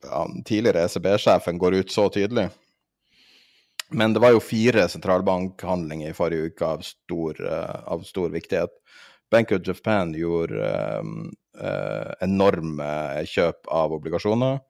[0.00, 2.48] Ja, tidligere ECB-sjefen går ut så tydelig.
[3.90, 8.72] Men det var jo fire sentralbankhandlinger i forrige uke av stor, uh, av stor viktighet.
[9.30, 10.70] Bank of Japan gjorde
[11.02, 11.28] um,
[11.58, 12.90] uh, enorme
[13.28, 14.62] kjøp av obligasjoner.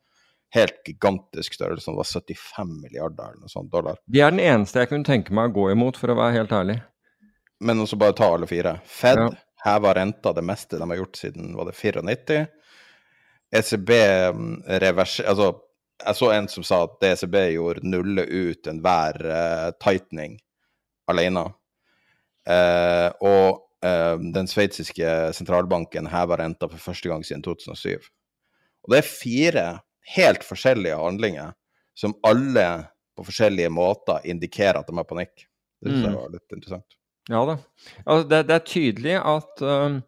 [0.56, 4.00] Helt gigantisk størrelse, det var 75 milliarder eller noe sånt dollar.
[4.10, 6.56] De er den eneste jeg kunne tenke meg å gå imot, for å være helt
[6.56, 6.80] ærlig
[7.60, 8.78] men også bare ta alle fire.
[8.88, 9.28] Fed ja.
[9.64, 12.46] heva renta det meste de har gjort siden var det 94.
[13.56, 13.90] ECB
[14.34, 15.26] mm, reverser...
[15.30, 15.52] Altså,
[16.00, 20.38] jeg så en som sa at ECB gjorde nulle ut enhver uh, tightening
[21.10, 21.42] alene.
[22.48, 28.08] Uh, og uh, den sveitsiske sentralbanken heva renta for første gang siden 2007.
[28.86, 29.66] Og det er fire
[30.14, 31.52] helt forskjellige handlinger
[31.98, 32.66] som alle
[33.18, 35.44] på forskjellige måter indikerer at de har panikk.
[35.80, 36.18] Det syns jeg mm.
[36.22, 36.99] var litt interessant.
[37.28, 37.56] Ja da.
[38.06, 39.98] Altså, det, det, er tydelig at uh,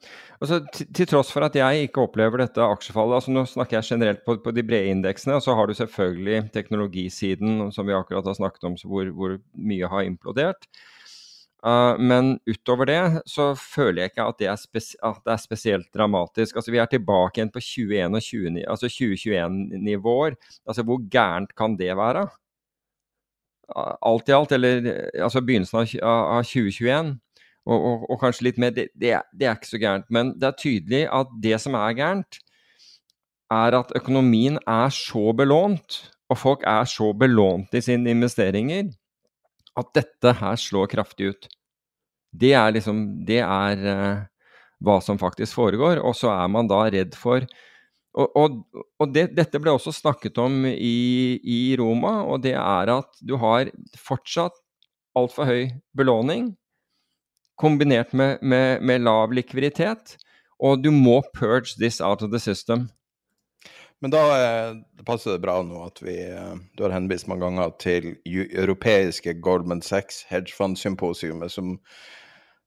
[0.41, 4.25] altså, til, tross for at jeg ikke opplever dette aksjefallet altså Nå snakker jeg generelt
[4.27, 8.39] på, på de brede indeksene, og så har du selvfølgelig teknologisiden, som vi akkurat har
[8.39, 10.67] snakket om, hvor, hvor mye har implodert.
[11.63, 14.63] Uh, men utover det så føler jeg ikke at det er,
[15.07, 16.57] at det er spesielt dramatisk.
[16.57, 18.71] Altså Vi er tilbake igjen på 2021-nivåer.
[18.73, 20.35] altså 2021-nivåer.
[20.67, 22.27] Altså Hvor gærent kan det være?
[23.71, 24.89] Alt i alt, eller
[25.23, 25.93] altså begynnelsen av,
[26.39, 27.13] av 2021,
[27.63, 30.09] og, og, og, kanskje litt mer, det, det, det, er ikke så gærent.
[30.11, 32.41] Men det er tydelig at det som er gærent,
[33.53, 36.01] er at økonomien er så belånt,
[36.33, 38.91] og folk er så belånt i sine investeringer,
[39.79, 41.49] at dette her slår kraftig ut.
[42.33, 44.25] Det er liksom Det er uh,
[44.83, 46.01] hva som faktisk foregår.
[46.03, 47.45] Og så er man da redd for
[48.13, 48.57] og, og,
[49.01, 53.39] og det, dette ble også snakket om i, i, Roma, og det er at du
[53.41, 54.59] har fortsatt
[55.17, 56.53] altfor høy belåning
[57.61, 60.17] kombinert med, med, med, lav likviditet,
[60.61, 62.91] og du må purge this out of the system.
[64.03, 67.47] Men da eh, det passer det bra nå at vi, eh, du har henvist mange
[67.47, 71.77] ganger til europeiske Goldman Sachs hedgefond-symposiumet, som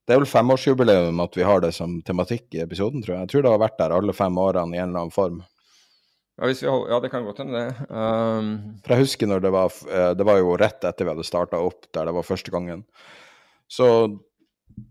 [0.05, 3.25] det er vel femårsjubileum at vi har det som tematikk i episoden, tror jeg.
[3.25, 5.39] Jeg tror det har vært der alle fem årene i en eller annen form.
[6.35, 7.87] Ja, vi, ja det kan godt hende, det.
[7.89, 8.51] Um...
[8.85, 11.61] For jeg husker når det var eh, Det var jo rett etter vi hadde starta
[11.63, 12.83] opp, der det var første gangen.
[13.71, 13.87] Så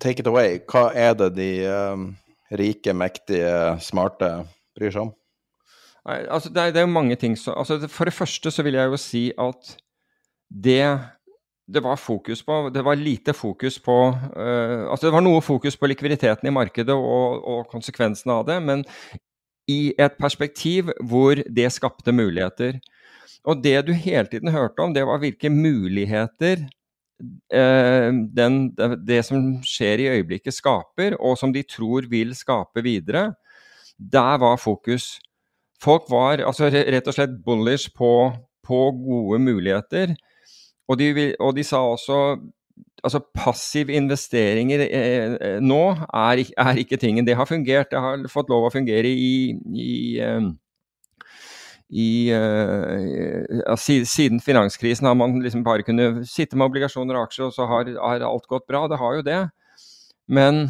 [0.02, 0.58] take it away.
[0.66, 2.08] Hva er det de um,
[2.50, 3.52] rike, mektige,
[3.84, 4.32] smarte
[4.74, 5.12] bryr seg om?
[6.08, 8.90] Nei, altså det er jo mange ting som altså For det første så vil jeg
[8.92, 9.70] jo si at
[10.52, 10.82] det
[11.66, 15.76] det var fokus på Det var lite fokus på uh, Altså, det var noe fokus
[15.80, 18.84] på likviditeten i markedet og, og konsekvensene av det, men
[19.70, 22.76] i et perspektiv hvor det skapte muligheter.
[23.48, 26.66] Og det du hele tiden hørte om, det var hvilke muligheter
[27.54, 28.58] uh, den,
[29.06, 33.30] det som skjer i øyeblikket, skaper, og som de tror vil skape videre.
[33.96, 35.14] Der var fokus.
[35.80, 38.34] Folk var altså rett og slett bullish på,
[38.64, 40.12] på gode muligheter.
[40.88, 42.18] Og de, og de sa også
[43.04, 47.26] altså passiv investeringer eh, eh, nå er, er, ikke tingen.
[47.26, 47.90] Det har fungert.
[47.92, 50.46] Det har fått lov å fungere i, i, eh,
[51.94, 57.56] i uh, Siden finanskrisen har man liksom bare kunnet sitte med obligasjoner og aksjer, og
[57.56, 58.86] så har, har, alt gått bra.
[58.88, 59.42] Det har jo det.
[60.26, 60.64] Men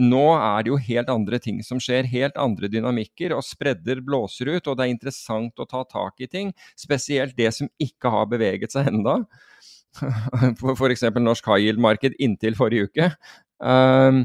[0.00, 2.08] nå er det jo helt andre ting som skjer.
[2.08, 4.66] Helt andre dynamikker, og spredder blåser ut.
[4.66, 6.52] Og det er interessant å ta tak i ting.
[6.78, 9.20] Spesielt det som ikke har beveget seg enda.
[10.78, 11.06] F.eks.
[11.20, 13.12] norsk high yield-marked inntil forrige uke.
[13.62, 14.24] Uh,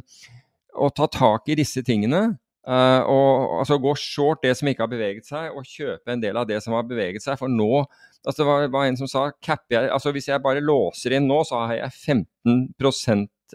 [0.77, 2.37] å ta tak i disse tingene.
[2.67, 6.39] Uh, og altså gå short det som ikke har beveget seg, og kjøpe en del
[6.39, 7.39] av det som har beveget seg.
[7.39, 7.85] For nå
[8.27, 11.37] altså Det var, var en som sa jeg, altså hvis jeg bare låser inn nå,
[11.47, 12.65] så har jeg 15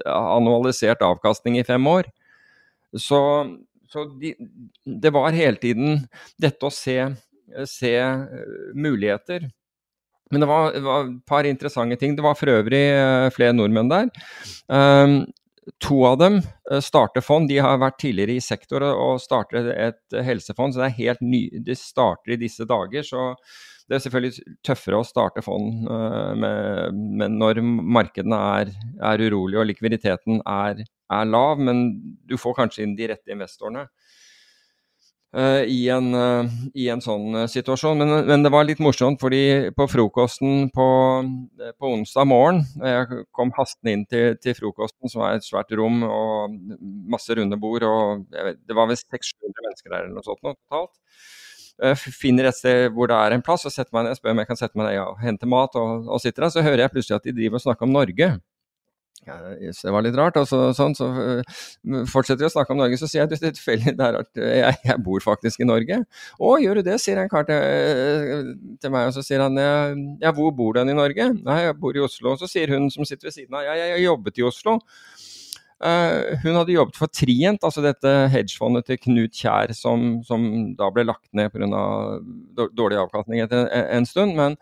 [0.06, 2.08] annualisert avkastning i fem år.
[2.98, 3.20] Så,
[3.92, 4.34] så de,
[4.84, 6.04] det var hele tiden
[6.40, 6.98] dette å se,
[7.68, 7.94] se
[8.74, 9.48] muligheter.
[10.32, 12.16] Men det var, var, et par interessante ting.
[12.16, 14.08] Det var for øvrig uh, flere nordmenn der.
[14.72, 15.18] Um,
[15.82, 17.50] to av dem uh, starter fond.
[17.52, 21.42] De har vært tidligere i sektor og starter et helsefond, så det er helt ny.
[21.66, 23.04] Det starter i disse dager.
[23.04, 23.34] så
[23.88, 28.72] det er selvfølgelig tøffere å starte fond uh, med, med når markedene er,
[29.02, 31.88] er urolige og likviditeten er, er, lav, men
[32.28, 33.88] du får kanskje inn de rette investorene.
[35.32, 38.02] Uh, i, en, uh, i, en, sånn situasjon.
[38.02, 40.88] Men, men, det var litt morsomt, fordi på frokosten på,
[41.80, 46.04] på onsdag morgen Jeg kom hastende inn til, til, frokosten, som er et svært rom
[46.04, 46.58] og
[47.16, 47.88] masse runde bord.
[47.88, 51.00] og vet, Det var vel 600-700 mennesker der eller noe sånt noe, totalt.
[52.20, 54.50] Finner et sted hvor det er en plass og setter meg ned, spør om jeg
[54.50, 55.76] kan sette meg ned og hente mat.
[55.78, 58.32] og, og sitter der, Så hører jeg plutselig at de driver og snakker om Norge.
[59.22, 60.36] Ja, det var litt rart.
[60.40, 63.34] Og så, sånn, så uh, fortsetter vi å snakke om Norge, så sier jeg at
[63.68, 66.00] det er rart, jeg, jeg, bor faktisk i Norge.
[66.42, 68.50] Å, gjør du det, sier en kar til,
[68.82, 71.28] til, meg, og så sier han ja, hvor bor du i Norge?
[71.38, 72.34] Nei, jeg bor i Oslo.
[72.34, 74.80] Og så sier hun som sitter ved siden av, ja, jeg har jobbet i Oslo.
[75.82, 80.44] Uh, hun hadde jobbet for Trient, altså dette hedgefondet til Knut Kjær, som, som
[80.78, 81.80] da ble lagt ned pga.
[82.70, 84.36] dårlig avkastning etter en, stund.
[84.38, 84.54] Men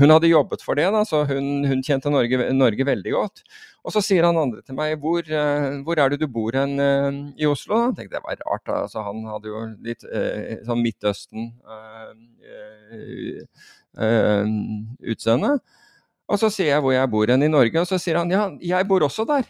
[0.00, 3.44] hun hadde jobbet for det, da, så hun, hun kjente Norge, Norge, veldig godt.
[3.84, 6.78] Og så sier han andre til meg hvor, uh, hvor er det du bor hen
[6.80, 7.76] uh, i Oslo?
[7.76, 7.90] Da?
[7.90, 8.80] Jeg tenkte det var rart, da.
[8.86, 10.08] Altså, han hadde jo litt
[10.64, 11.50] sånn Midtøsten
[15.04, 15.58] utseende.
[16.32, 18.46] Og så sier jeg hvor jeg bor hen i Norge, og så sier han ja,
[18.64, 19.44] jeg bor også der.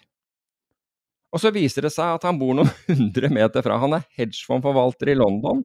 [1.32, 3.80] Og så viser det seg at han bor noen hundre meter fra.
[3.82, 5.62] Han er hedgefondforvalter i London.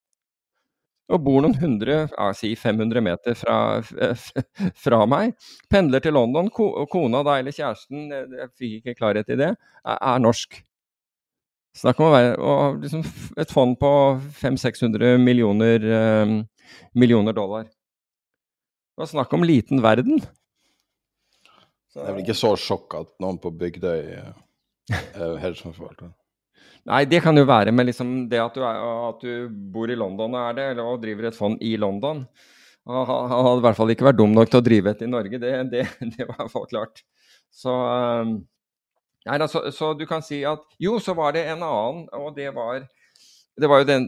[1.07, 3.57] Og bor noen hundre, ja, si 500 meter fra,
[4.75, 5.37] fra, meg.
[5.71, 6.49] Pendler til London.
[6.51, 10.59] Kona da, eller kjæresten, jeg fikk ikke klarhet i det, er, norsk.
[11.77, 12.33] Snakk om å være
[12.81, 13.05] liksom
[13.39, 13.91] et fond på
[14.41, 16.33] 500-600 millioner, eh,
[16.97, 17.69] millioner dollar.
[17.69, 20.19] Det var snakk om liten verden.
[21.87, 24.17] Så, det er vel ikke så sjokk at noen på Bygdøy
[24.93, 26.11] eh,
[26.87, 28.77] Nei, det kan jo være med liksom det at du, er,
[29.09, 32.23] at du, bor i London og det, og driver et fond i London.
[32.87, 35.39] Han, hadde i hvert fall ikke vært dum nok til å drive et i Norge,
[35.41, 37.03] det, det, det var i hvert fall klart.
[37.51, 38.37] Så, um,
[39.27, 42.53] nei, da, så, du kan si at Jo, så var det en annen, og det
[42.55, 42.85] var
[43.57, 44.03] det var den,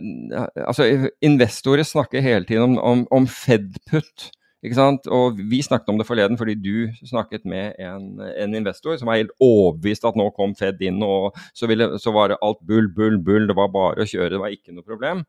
[0.62, 0.86] altså
[1.26, 4.30] Investorer snakker hele tiden om, om, om Fedput.
[4.60, 5.06] Ikke sant?
[5.08, 9.22] Og vi snakket om det forleden fordi du snakket med en, en investor som var
[9.22, 12.90] helt overbevist at nå kom Fed inn, og så, ville, så, var det alt bull,
[12.96, 13.48] bull, bull.
[13.48, 15.24] Det var bare å kjøre, det var ikke noe problem.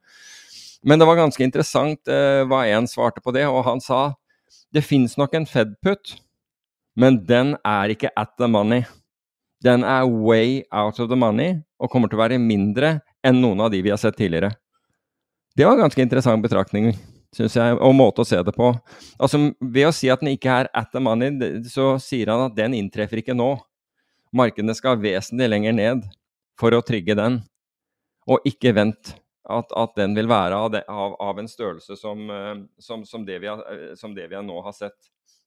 [0.82, 4.08] Men det var ganske interessant eh, hva en svarte på det, og han sa
[4.74, 6.16] det fins nok en Fed-putt,
[6.98, 8.82] men den er ikke at the money.
[9.62, 13.62] Den er way out of the money og kommer til å være mindre enn noen
[13.62, 14.50] av de vi har sett tidligere.
[15.54, 16.96] Det var ganske interessant betraktninger
[17.36, 18.72] syns jeg, og måte å se det på.
[19.20, 22.56] Altså, Ved å si at den ikke er at the money, så sier han at
[22.56, 23.52] den inntreffer ikke nå.
[24.36, 26.04] Markedene skal vesentlig lenger ned
[26.60, 27.40] for å trigge den,
[28.30, 29.14] og ikke vent
[29.50, 33.24] at, at den vil være av, det, av, av en størrelse som, eh, som, som,
[33.26, 34.98] det har, eh, som, det vi nå har sett.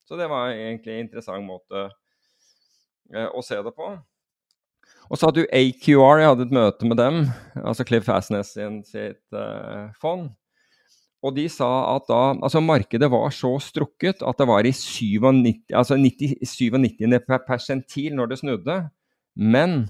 [0.03, 1.85] Så det var egentlig en interessant måte
[3.13, 3.93] eh, å se det på.
[5.11, 7.25] Og så hadde du AQR, jeg hadde et møte med dem,
[7.61, 10.31] altså Cliff Fastness sin sitt uh, fond.
[11.23, 15.71] Og de sa at da Altså, markedet var så strukket at det var i 97,
[15.73, 17.07] altså 97.
[17.47, 18.77] persentil når det snudde.
[19.35, 19.85] Men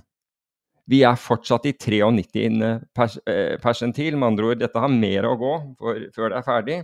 [0.89, 2.61] vi er fortsatt i 93.
[2.95, 4.17] Pers eh, persentil.
[4.17, 6.77] Med andre ord, dette har mer å gå for, før det er ferdig.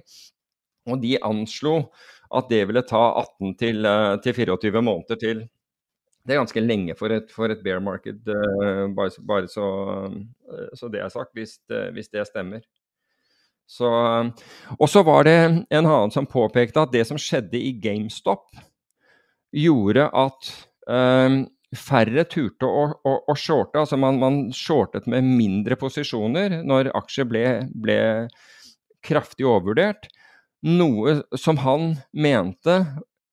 [0.90, 1.76] Og de anslo
[2.34, 5.46] at det ville ta 18 til, eh, til 24 måneder til.
[6.26, 9.66] Det er ganske lenge for et, for et bear market, bare, bare så,
[10.78, 11.56] så, det er sagt, hvis,
[11.96, 12.62] hvis det stemmer.
[13.70, 13.90] Så,
[14.80, 18.48] og så var det en annen som påpekte at det som skjedde i GameStop,
[19.54, 20.50] gjorde at
[21.78, 23.82] færre turte å, å, å shorte.
[23.82, 27.44] Altså man, man, shortet med mindre posisjoner når aksjer ble,
[27.74, 28.00] ble
[29.06, 30.10] kraftig overvurdert.
[30.66, 32.82] Noe som han mente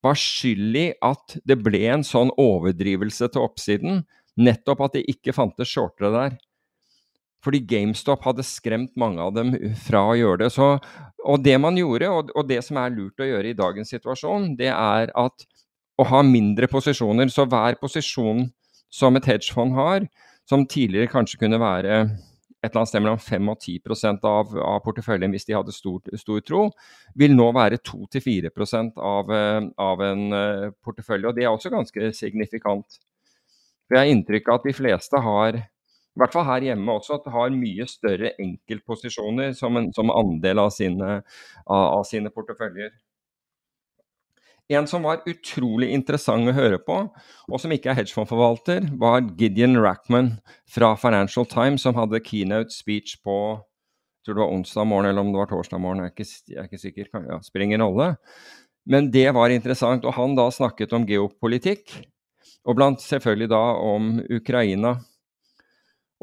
[0.05, 4.05] var skyld i at det ble en sånn overdrivelse til oppsiden.
[4.37, 6.37] Nettopp at det ikke fantes shortere der.
[7.47, 9.55] Fordi GameStop hadde skremt mange av dem
[9.87, 10.53] fra å gjøre det.
[10.57, 10.73] Så,
[11.23, 14.55] og det man gjorde, og, og, det som er lurt å gjøre i dagens situasjon,
[14.59, 15.47] det er at
[15.97, 17.31] å ha mindre posisjoner.
[17.33, 18.49] Så hver posisjon
[18.93, 20.09] som et hedgefond har,
[20.47, 22.01] som tidligere kanskje kunne være
[22.67, 26.01] et eller annet sted mellom 5 og 10% av, av porteføljen hvis de hadde stor,
[26.19, 26.63] stor tro,
[27.19, 28.51] vil nå være 2-4
[28.97, 31.29] av, eh, av en uh, portefølje.
[31.29, 32.99] og Det er også ganske signifikant.
[33.87, 35.61] For Jeg har inntrykk av at de fleste har,
[36.17, 40.13] i hvert fall her hjemme også, at det har mye større enkeltposisjoner som, en, som
[40.15, 41.19] andel av sine,
[41.67, 42.95] av, av sine porteføljer.
[44.73, 46.97] En som var utrolig interessant å høre på,
[47.47, 50.33] og som ikke er hedgefondforvalter, var Gideon Rackman
[50.67, 53.39] fra Financial Times, som hadde keynote speech på
[54.27, 56.25] jeg tror det var onsdag morgen eller om det var torsdag morgen, jeg er ikke,
[56.51, 57.11] jeg er ikke sikker.
[57.29, 58.09] Ja, spiller ingen rolle.
[58.91, 60.03] Men det var interessant.
[60.03, 61.93] Og han da snakket om geopolitikk,
[62.67, 64.97] og blant selvfølgelig da om Ukraina.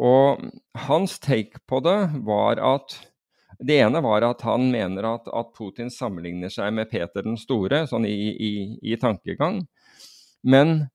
[0.02, 0.42] Og
[0.88, 2.96] hans take på det var at
[3.64, 7.86] det ene var at han mener at, at, Putin sammenligner seg med Peter den store,
[7.88, 9.62] sånn i, i, i tankegang.
[10.44, 10.88] Men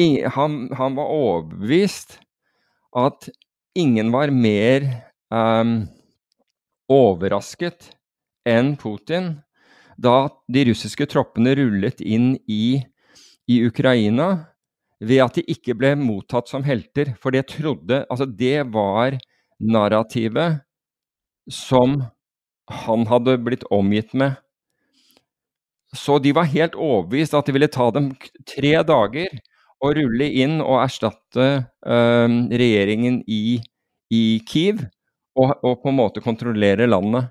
[0.00, 2.18] i, han, han, var overbevist
[2.96, 3.28] at
[3.78, 4.86] ingen var mer
[5.30, 5.84] um,
[6.90, 7.92] overrasket
[8.48, 9.36] enn Putin
[9.98, 12.78] da de russiske troppene rullet inn i,
[13.50, 14.30] i Ukraina
[15.00, 17.14] ved at de ikke ble mottatt som helter.
[17.22, 19.18] For det trodde Altså, det var
[19.58, 20.62] narrativet
[21.50, 22.02] som
[22.68, 24.36] han hadde blitt omgitt med.
[25.96, 28.10] Så de var helt overbevist at det ville ta dem
[28.44, 29.38] tre dager
[29.80, 31.46] å rulle inn og erstatte
[31.86, 33.56] øh, regjeringen i,
[34.12, 34.82] i Kiev,
[35.38, 37.30] og, og, på en måte kontrollere landet.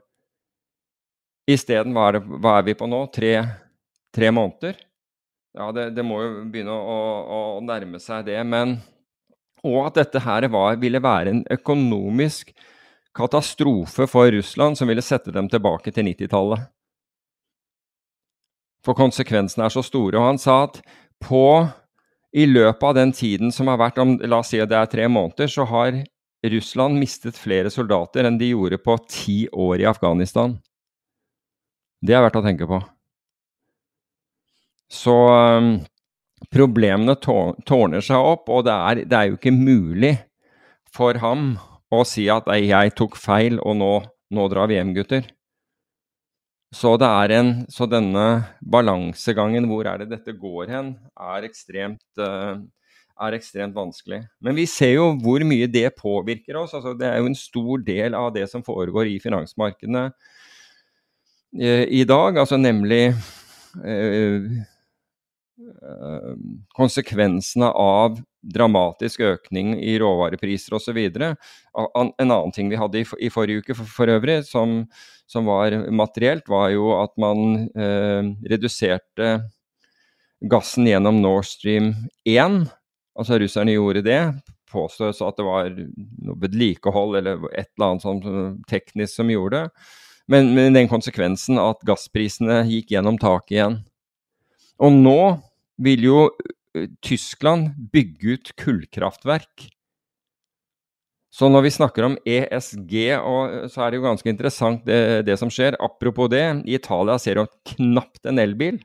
[1.47, 3.03] Isteden, hva, er hva er vi på nå?
[3.13, 3.33] Tre,
[4.15, 4.79] tre måneder?
[5.57, 8.37] Ja, det, det, må jo begynne å, å, å, nærme seg det.
[8.45, 8.77] Men
[9.65, 12.53] Og at dette her var, ville være en økonomisk
[13.17, 16.67] katastrofe for Russland som ville sette dem tilbake til 90-tallet.
[18.85, 20.19] For konsekvensene er så store.
[20.19, 20.77] Og han sa at
[21.25, 21.65] på,
[22.37, 25.07] i løpet av den tiden som har vært, om la oss si det er tre
[25.09, 25.97] måneder, så har
[26.45, 30.53] Russland mistet flere soldater enn de gjorde på ti år i Afghanistan.
[32.05, 32.77] Det er verdt å tenke på.
[34.91, 35.71] Så um,
[36.53, 40.13] problemene tårner seg opp, og det er, det er jo ikke mulig
[40.93, 41.55] for ham
[41.93, 43.91] å si at jeg tok feil, og nå,
[44.33, 45.27] nå drar vi hjem, gutter.
[46.75, 48.25] Så, en, så, denne
[48.59, 52.59] balansegangen, hvor er det dette går hen, er ekstremt, uh,
[53.23, 54.25] er ekstremt, vanskelig.
[54.43, 56.75] Men vi ser jo hvor mye det påvirker oss.
[56.75, 62.03] Altså, det er jo en stor del av det som foregår i finansmarkedene uh, i
[62.07, 63.15] dag, altså nemlig
[63.79, 64.59] uh,
[66.77, 70.99] konsekvensene av dramatisk økning i råvarepriser osv.
[71.07, 74.83] En annen ting vi hadde i, forrige uke for, for øvrig, som,
[75.27, 79.31] som, var materielt, var jo at man eh, reduserte
[80.45, 81.93] gassen gjennom Nord Stream
[82.27, 82.67] 1.
[83.17, 84.21] Altså russerne gjorde det.
[84.69, 89.89] Påstås at det var noe vedlikehold eller et eller annet sånn teknisk som gjorde det.
[90.27, 93.77] Men med den konsekvensen at gassprisene gikk gjennom taket igjen.
[94.83, 95.19] Og nå
[95.83, 96.19] vil jo
[97.05, 99.69] Tyskland bygge ut kullkraftverk.
[101.33, 102.93] Så når vi snakker om ESG,
[103.69, 105.77] så er det jo ganske interessant det, det, som skjer.
[105.83, 108.79] Apropos det, i Italia ser du knapt en elbil.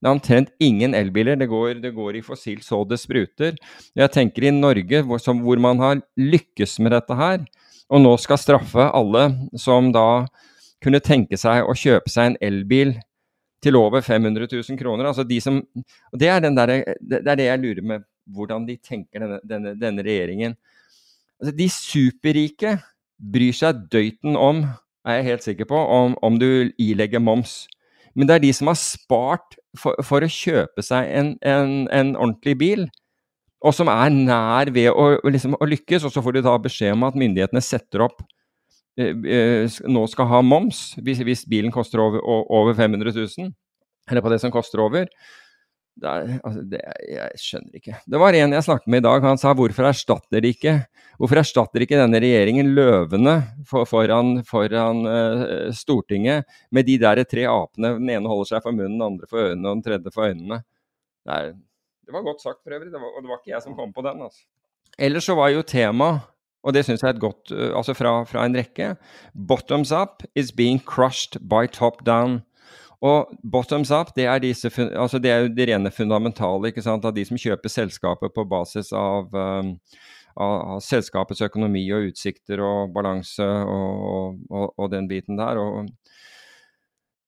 [0.00, 1.38] Det er omtrent ingen elbiler.
[1.40, 3.56] Det går, det går i fossilt så det spruter.
[3.96, 7.44] Jeg tenker i Norge, hvor, som, hvor man har lykkes med dette her,
[7.90, 9.26] og nå skal straffe alle
[9.58, 10.26] som da
[10.80, 12.94] kunne tenke seg å kjøpe seg en elbil
[13.62, 15.10] til over 500 000 kroner.
[15.10, 15.60] Altså de som,
[16.16, 20.04] det er, der, det er, det jeg lurer med hvordan de tenker, denne, denne, denne
[20.06, 20.56] regjeringen.
[21.40, 22.76] Altså de superrike
[23.20, 24.64] bryr seg døyten om
[25.08, 27.64] er jeg helt sikker på, om, om du ilegger moms.
[28.14, 32.16] Men det er de som har spart for, for å kjøpe seg en, en, en,
[32.18, 32.84] ordentlig bil,
[33.64, 36.96] og som er nær ved å, liksom, å, lykkes, og så får du da beskjed
[36.96, 38.22] om at myndighetene setter opp
[38.98, 43.52] nå skal ha moms hvis, hvis bilen koster over, over 500 000,
[44.10, 45.06] eller på det som koster over.
[46.00, 46.80] Det er, altså, det,
[47.10, 47.96] jeg skjønner ikke.
[48.08, 50.78] Det var en jeg snakket med i dag, han sa hvorfor erstatter de ikke
[51.20, 53.34] Hvorfor erstatter ikke denne regjeringen løvene
[53.68, 57.90] for, foran, foran uh, Stortinget med de der tre apene?
[57.98, 60.62] Den ene holder seg for munnen, den andre for ørene og den tredje for øynene.
[61.28, 61.50] Det, er,
[62.08, 63.92] det var godt sagt for øvrig, det var, og det var ikke jeg som kom
[63.92, 64.24] på den.
[64.24, 64.40] altså.
[64.96, 66.08] Ellers så var jo tema,
[66.62, 68.94] og det syns jeg er et godt Altså fra, fra en rekke
[69.32, 72.42] Bottoms up is being crushed by top down.
[73.00, 77.04] Og bottoms up, det er, disse, altså det er jo det rene fundamentale ikke sant,
[77.08, 79.70] av de som kjøper selskapet på basis av, um,
[80.36, 85.56] av, av selskapets økonomi og utsikter og balanse og, og, og, den biten der.
[85.56, 85.88] Og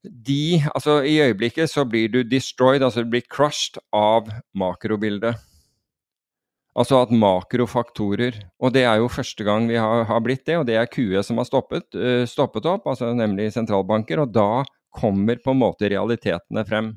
[0.05, 5.41] de, altså I øyeblikket så blir du destroyed, altså du blir crushed av makrobildet.
[6.73, 10.67] Altså at makrofaktorer Og det er jo første gang vi har, har blitt det, og
[10.69, 14.23] det er QE som har stoppet, uh, stoppet opp, altså nemlig sentralbanker.
[14.25, 16.95] Og da kommer på en måte realitetene frem.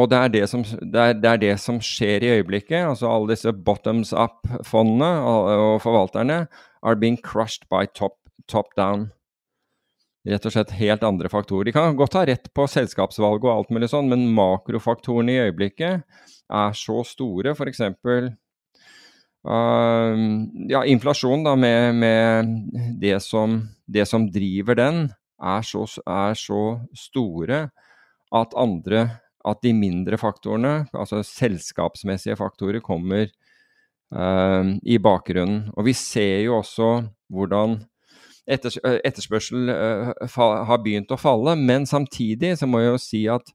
[0.00, 2.86] Og det er det, som, det, er, det er det som, skjer i øyeblikket.
[2.92, 6.44] altså Alle disse bottoms up-fondene og forvalterne
[6.80, 8.16] are being crushed by top,
[8.48, 9.10] top, down.
[10.28, 11.68] Rett og slett helt andre faktorer.
[11.68, 16.04] De kan godt ha rett på selskapsvalg og alt mulig sånn, men makrofaktorene i øyeblikket
[16.50, 17.54] er så store.
[17.54, 17.80] F.eks.
[19.40, 20.16] Uh,
[20.68, 22.50] ja, inflasjon da, med, med
[23.00, 25.06] det, som, det som driver den,
[25.40, 26.62] er så, er så
[26.96, 27.68] store
[28.36, 29.06] at andre
[29.48, 33.30] at de mindre faktorene, altså selskapsmessige faktorer, kommer
[34.12, 35.70] uh, i bakgrunnen.
[35.76, 36.90] Og vi ser jo også
[37.32, 37.78] hvordan
[38.50, 40.12] etterspørsel uh,
[40.68, 43.52] har begynt å falle, men samtidig så må jeg jo si at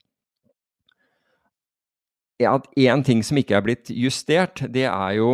[2.44, 5.30] at én ting som ikke er blitt justert, det er jo,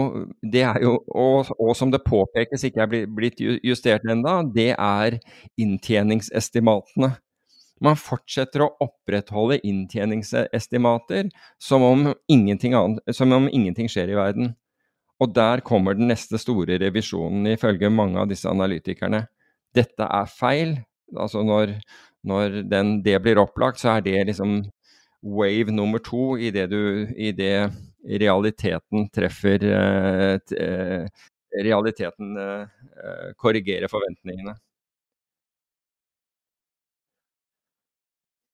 [0.45, 5.17] det er jo og, og, som det påpekes ikke er blitt justert ennå, det er
[5.57, 7.15] inntjeningsestimatene.
[7.81, 14.53] Man fortsetter å opprettholde inntjeningsestimater som om ingenting, annet, som om ingenting skjer i verden.
[15.21, 19.23] Og der kommer den neste store revisjonen, ifølge mange av disse analytikerne.
[19.73, 20.75] Dette er feil.
[21.17, 21.73] Altså når,
[22.29, 24.59] når den, det blir opplagt, så er det liksom
[25.21, 27.71] wave nummer to i det, du i det
[28.09, 31.05] realiteten treffer eh, eh,
[31.63, 32.67] Realiteten eh,
[33.35, 34.53] korrigerer forventningene.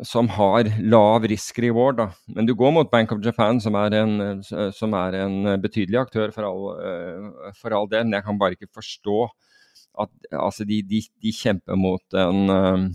[0.01, 1.99] som har lav risk reward.
[1.99, 2.07] Da.
[2.33, 6.33] Men du går mot Bank of Japan, som er en, som er en betydelig aktør
[6.33, 8.07] for all, eh, for all, del.
[8.07, 9.19] Men jeg kan bare ikke forstå
[10.01, 12.87] at altså de, de, de kjemper mot, en, eh,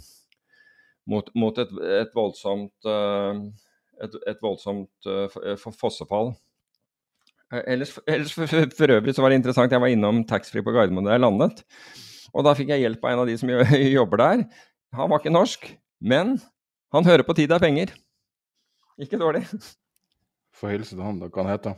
[1.06, 3.46] mot, mot et, et, voldsomt, eh,
[4.02, 5.10] et, et voldsomt
[5.78, 6.34] fossefall.
[7.64, 9.72] Ellers, ellers for, for, øvrig så var det interessant.
[9.72, 11.62] Jeg var innom taxfree på Gardermoen da jeg landet.
[12.36, 13.54] Og da fikk jeg hjelp av en av de som
[13.98, 14.42] jobber der.
[14.98, 15.64] Han var ikke norsk,
[16.04, 16.36] men
[16.94, 17.92] han hører på Tid er penger.
[18.98, 19.44] Ikke dårlig.
[20.56, 21.28] Få hilse til han, da.
[21.30, 21.76] Hva han heter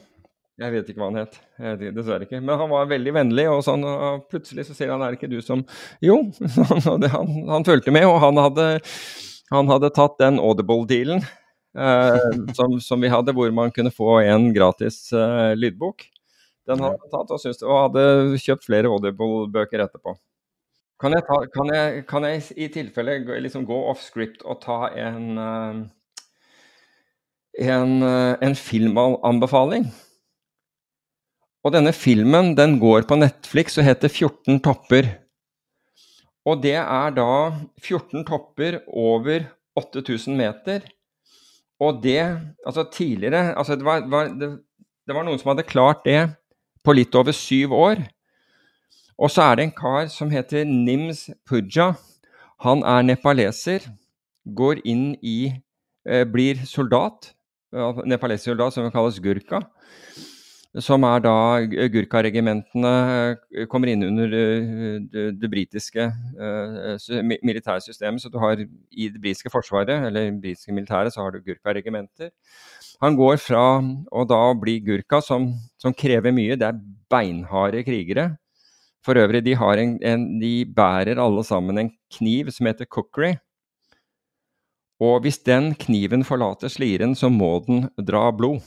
[0.60, 1.40] Jeg vet ikke hva han het.
[1.96, 2.40] Dessverre ikke.
[2.40, 5.32] Men han var veldig vennlig, og, sånn, og plutselig så sier han er det ikke
[5.32, 5.64] du som
[6.04, 6.22] Jo,
[6.86, 8.70] han, han fulgte med, og han hadde,
[9.50, 14.50] han hadde tatt den Audible-dealen eh, som, som, vi hadde, hvor man kunne få en
[14.56, 16.06] gratis eh, lydbok.
[16.70, 20.14] Den hadde han tatt og, syntes, og hadde kjøpt flere Audible-bøker etterpå.
[21.00, 24.90] Kan jeg, ta, kan, jeg, kan jeg, i tilfelle liksom gå off script og ta
[25.00, 25.78] en, eh,
[27.64, 29.88] en, eh, en filmanbefaling?
[31.64, 35.08] Og denne filmen den går på Netflix og heter 14 topper.
[36.48, 37.32] Og det er da
[37.80, 39.48] 14 topper over
[39.80, 40.84] 8000 meter.
[41.80, 42.20] Og det
[42.66, 44.04] Altså tidligere altså det, var,
[44.36, 44.58] det,
[45.08, 46.28] det var noen som hadde klart det
[46.84, 48.04] på litt over syv år.
[49.20, 51.92] Og så er det en kar som heter Nims Puja.
[52.64, 53.84] Han er nepaleser.
[54.56, 55.52] Går inn i
[56.08, 57.34] eh, Blir soldat.
[58.08, 59.60] Nepalesisk soldat som kalles gurka
[60.78, 61.34] som er da
[61.90, 62.90] Gurkha-regimentene
[63.50, 68.22] eh, kommer inn under eh, det, det britiske uh, militære systemet.
[68.22, 72.30] Så du har i det britiske forsvaret, eller det britiske militæret, så har du gurkaregimenter.
[73.02, 73.64] Han går fra
[74.12, 76.58] å da bli gurka, som, som, krever mye.
[76.60, 76.78] Det er
[77.10, 78.30] beinharde krigere.
[79.04, 83.38] For øvrig, de, en, en, de bærer alle sammen en kniv som heter cookery.
[85.00, 88.60] Og hvis den kniven forlater sliren, så må den dra blod.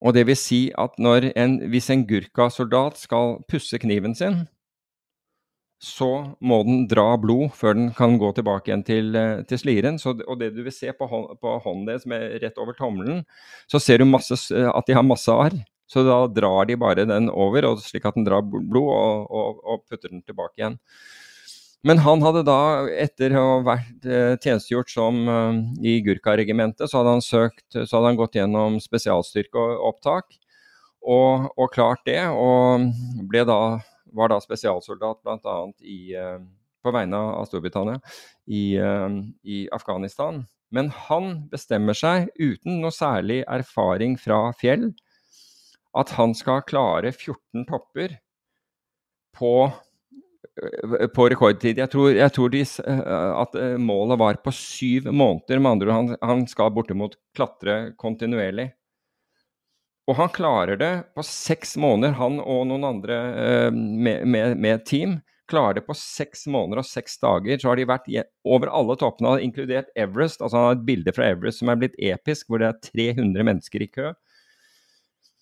[0.00, 0.96] Og det vil si at
[1.36, 4.46] en, hvis en Gurkha-soldat skal pusse kniven sin,
[5.80, 9.98] så må den dra blod før den kan gå tilbake igjen til, eh, til sliren.
[9.98, 12.04] Så, og det du vil se på, hånd, på hånden deres
[12.42, 13.24] rett over tommelen,
[13.68, 15.56] så ser du masse, at de har masse arr.
[15.90, 19.82] Så da drar de bare den over, slik at den drar blod, og, og, og
[19.90, 20.78] putter den tilbake igjen.
[21.86, 27.00] Men han hadde da, etter å ha vært eh, tjenestegjort som uh, i Gurkha-regimentet, så
[27.00, 30.36] hadde han søkt, så hadde han gått gjennom spesialstyrkeopptak
[31.00, 32.20] og, og klart det.
[32.28, 32.84] Og
[33.32, 33.60] da,
[34.12, 35.56] var da spesialsoldat bl.a.
[35.64, 36.36] Uh,
[36.84, 37.98] på vegne av Storbritannia
[38.48, 38.78] i,
[39.44, 40.38] i Afghanistan.
[40.72, 44.86] Men han bestemmer seg, uten noe særlig erfaring fra fjell,
[45.98, 48.18] at han skal klare 14 topper
[49.36, 49.54] på
[51.14, 51.78] på rekordtid.
[51.78, 53.00] Jeg tror, jeg tror de, eh,
[53.40, 55.60] at eh, målet var på syv måneder.
[55.62, 58.70] Med andre han, han skal bortimot klatre kontinuerlig.
[60.10, 63.18] Og han klarer det på seks måneder, han og noen andre
[63.70, 65.20] med, med, med team.
[65.50, 67.60] Klarer det på seks måneder og seks dager.
[67.60, 68.08] Så har de vært
[68.42, 70.42] over alle toppene, inkludert Everest.
[70.42, 73.46] altså Han har et bilde fra Everest som er blitt episk, hvor det er 300
[73.52, 74.10] mennesker i kø.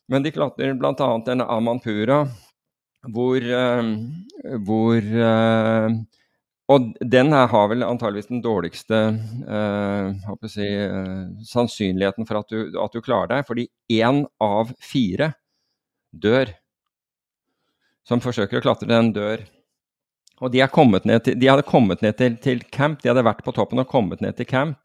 [0.09, 1.09] Men de klatrer bl.a.
[1.32, 2.22] en Amanpura,
[3.12, 3.90] hvor, eh,
[4.64, 5.98] hvor eh,
[6.68, 8.97] og den her har vel antageligvis den dårligste
[9.48, 13.64] uh, si, eh, sannsynligheten for at du, at du, klarer deg, fordi
[13.97, 15.30] én av fire
[16.12, 16.52] dør
[18.05, 18.89] som forsøker å klatre.
[18.90, 19.47] Den dør.
[20.44, 23.80] Og de, til, de hadde kommet ned til, til, camp, de hadde vært på toppen
[23.80, 24.85] og kommet ned til camp.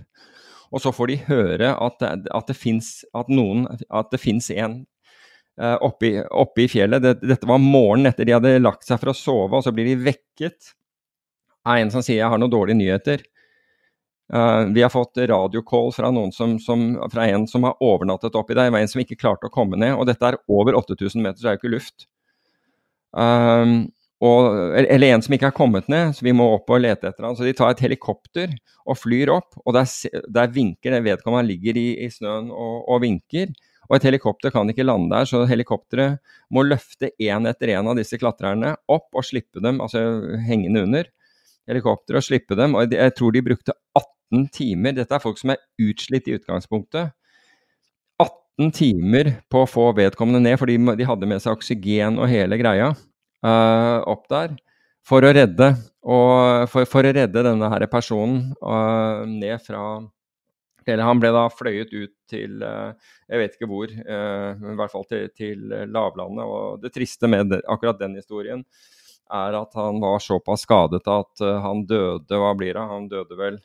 [0.72, 3.04] Og så får de høre at, at det fins
[4.56, 4.80] en
[5.54, 7.04] oppe, i, oppe, i, fjellet.
[7.04, 9.92] Det, dette var morgenen etter de hadde lagt seg for å sove, og så blir
[9.92, 10.74] de vekket
[11.64, 13.24] av en som sier 'jeg har noen dårlige nyheter'.
[14.34, 16.10] Uh, vi har fått radiocall fra,
[17.12, 18.66] fra en som har overnattet oppi der.
[18.66, 19.94] Det var en som ikke klarte å komme ned.
[19.94, 22.08] Og dette er over 8000 meter, så det er jo ikke luft.
[23.14, 23.92] Um,
[24.24, 27.28] og, eller en som ikke har kommet ned, så vi må opp og lete etter
[27.28, 27.36] han.
[27.36, 28.56] Så de tar et helikopter
[28.88, 29.90] og flyr opp, og der,
[30.32, 31.44] der vinker det vedkommende.
[31.44, 33.52] Han ligger i, i snøen og, og, vinker.
[33.89, 36.22] Og et helikopter kan ikke lande der, så helikopteret
[36.53, 40.03] må løfte én etter én av disse klatrerne opp og slippe dem, altså
[40.47, 41.10] hengende under
[41.69, 42.77] helikopteret, og slippe dem.
[42.77, 44.95] Og jeg tror de brukte 18 timer.
[44.97, 47.14] Dette er folk som er utslitt i utgangspunktet.
[48.22, 52.60] 18 timer på å få vedkommende ned, fordi de hadde med seg oksygen og hele
[52.61, 54.55] greia uh, opp der.
[55.03, 55.73] For å redde,
[56.07, 60.03] og for, for å redde denne her personen uh, ned fra
[60.91, 64.91] eller han ble da fløyet ut til eh, jeg vet ikke hvor, men i hvert
[64.91, 66.43] fall til, til lavlandet.
[66.43, 68.61] Og det triste med akkurat den historien
[69.34, 72.89] er at han var såpass skadet at eh, han døde Hva blir det?
[72.89, 73.60] Han døde vel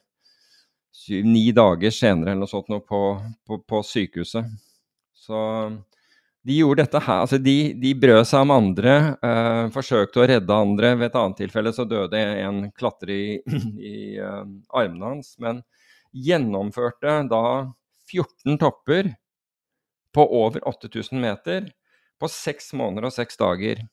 [0.98, 3.02] syv-ni dager senere eller noe sånt noe på,
[3.46, 4.48] på, på, sykehuset.
[5.14, 5.38] Så
[6.48, 7.20] de gjorde dette her.
[7.22, 10.94] Altså de, de brød seg om andre, eh, forsøkte å redde andre.
[10.96, 13.58] Ved et annet tilfelle så døde en klatrer i,
[13.92, 14.42] i uh,
[14.72, 15.34] armene hans.
[15.42, 15.62] men
[16.14, 17.42] gjennomførte da
[18.08, 19.12] 14 topper
[20.14, 21.68] på over 8000 meter
[22.18, 23.84] på seks måneder og seks dager.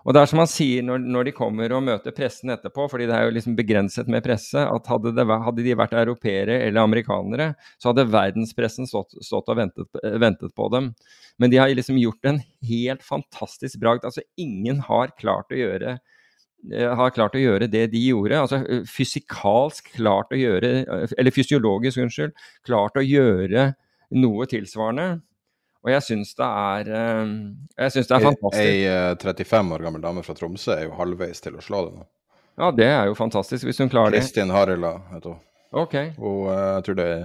[0.00, 3.08] Og det er som han sier når, når, de kommer og møter pressen etterpå, fordi
[3.10, 6.86] det er jo liksom begrenset med presse, at hadde, det, hadde de vært europeere eller
[6.86, 10.94] amerikanere, så hadde verdenspressen stått, stått og ventet, ventet, på dem.
[11.40, 12.40] Men de har liksom gjort en
[12.70, 14.08] helt fantastisk bragd.
[14.08, 15.98] Altså ingen har klart å gjøre
[16.68, 18.40] har klart å gjøre det de gjorde.
[18.40, 20.72] altså Fysikalsk klart å gjøre,
[21.16, 22.36] eller fysiologisk, unnskyld,
[22.68, 23.70] klart å gjøre
[24.20, 25.20] noe tilsvarende.
[25.80, 27.30] Og jeg syns det er eh,
[27.78, 28.64] Jeg syns det er fantastisk.
[28.64, 31.92] Ei 35 eh, år gammel dame fra Tromsø er jo halvveis til å slå det
[31.96, 32.08] nå.
[32.60, 34.20] Ja, det er jo fantastisk, hvis hun klarer det.
[34.20, 35.38] Kristin Harila heter hun.
[35.80, 35.94] Ok.
[36.18, 37.22] Og eh, jeg tror det er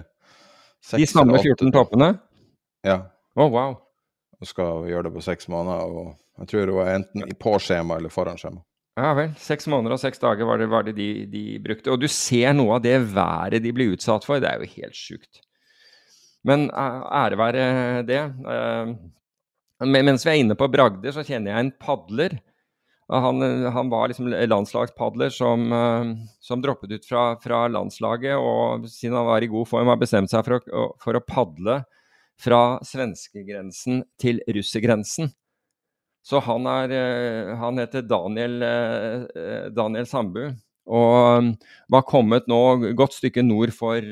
[1.02, 2.14] De samme 14 toppene?
[2.86, 3.02] Ja.
[3.36, 3.76] Oh, wow.
[4.40, 8.00] Hun skal gjøre det på seks måneder, og jeg tror hun er enten på skjema
[8.00, 8.62] eller foran skjema.
[8.96, 9.34] Ja vel.
[9.42, 11.92] Seks måneder og seks dager var det, var det de, de, brukte.
[11.92, 14.40] Og du ser noe av det været de blir utsatt for.
[14.40, 15.42] Det er jo helt sjukt.
[16.48, 17.66] Men ære være
[18.08, 18.22] det.
[18.56, 18.94] Eh,
[19.84, 22.38] mens vi er inne på bragder, så kjenner jeg en padler.
[23.12, 29.18] Han, han var liksom landslagspadler som, eh, som droppet ut fra, fra, landslaget, og siden
[29.20, 31.82] han var i god form, har bestemt seg for å, for å padle
[32.42, 35.36] fra svenskegrensen til russergrensen.
[36.26, 38.56] Så han, er, eh, han heter Daniel,
[39.76, 40.48] Daniel Sambu.
[40.86, 41.52] Og
[41.90, 42.62] var kommet nå
[42.98, 44.06] godt stykke nord for,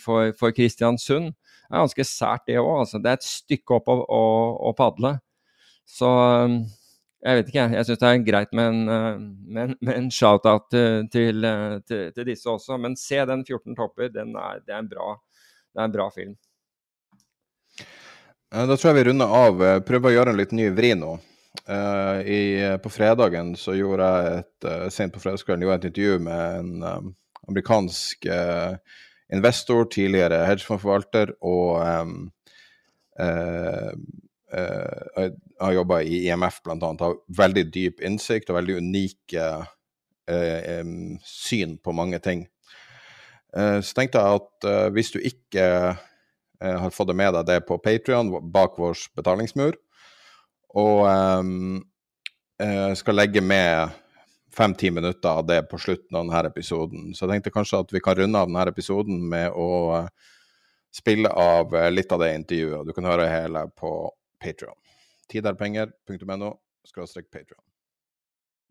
[0.00, 1.30] for, for Kristiansund
[1.66, 2.72] det er ganske sært, det òg.
[2.84, 2.98] Altså.
[3.02, 4.24] Det er et stykke opp å, å,
[4.70, 5.16] å padle.
[5.86, 6.60] Så um,
[7.26, 11.08] jeg vet ikke, jeg syns det er greit med en, med, med en shout-out til,
[11.10, 11.48] til,
[11.88, 12.78] til, disse også.
[12.78, 15.16] Men se den 14 topper, den er, det, er bra,
[15.74, 16.36] det er en bra film.
[18.50, 19.64] Da tror jeg vi runder av.
[19.86, 21.16] Prøver å gjøre en litt ny vri nå.
[21.66, 22.40] Uh, i,
[22.82, 26.58] på fredagen så gjorde jeg et uh, sent på fredagskvelden gjorde jeg et intervju med
[26.60, 27.08] en um,
[27.50, 28.76] amerikansk uh,
[29.34, 32.28] investor, tidligere hedgefondforvalter, og um,
[35.56, 36.90] har jobba i IMF bl.a.
[37.00, 39.46] Har veldig dyp innsikt og veldig unike
[40.28, 42.44] um, syn på mange ting.
[43.56, 45.64] så tenkte jeg at hvis du ikke
[46.60, 49.76] har fått det med deg det på Patrion, bak vår betalingsmur,
[50.76, 51.80] og um,
[52.96, 53.92] skal legge med
[54.56, 57.14] fem-ti minutter av det på slutten av denne episoden.
[57.14, 59.68] Så jeg tenkte kanskje at vi kan runde av denne episoden med å
[59.98, 60.08] eh,
[60.94, 62.86] spille av eh, litt av det intervjuet.
[62.88, 63.92] Du kan høre hele på
[64.42, 64.78] Patrion.
[65.32, 66.54] Tiderpenger.no
[66.86, 67.62] skråstrek Patrion.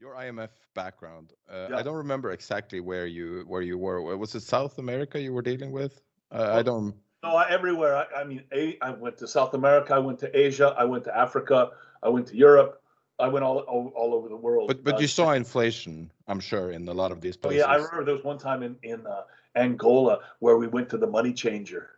[0.02, 1.34] Your IMF background.
[1.50, 1.80] Uh, yeah.
[1.80, 4.02] I don't remember exactly where you where you were.
[4.18, 6.02] Was it South America you were dealing with?
[6.32, 6.94] Uh, I don't.
[7.26, 7.96] No, everywhere.
[7.96, 9.94] I, I mean, a, I went to South America.
[9.94, 10.76] I went to Asia.
[10.78, 11.72] I went to Africa.
[12.04, 12.82] I went to Europe.
[13.18, 14.68] I went all, all, all over the world.
[14.68, 17.64] But but uh, you saw inflation, I'm sure, in a lot of these places.
[17.64, 19.22] Oh, yeah, I remember there was one time in in uh,
[19.56, 21.92] Angola where we went to the money changer,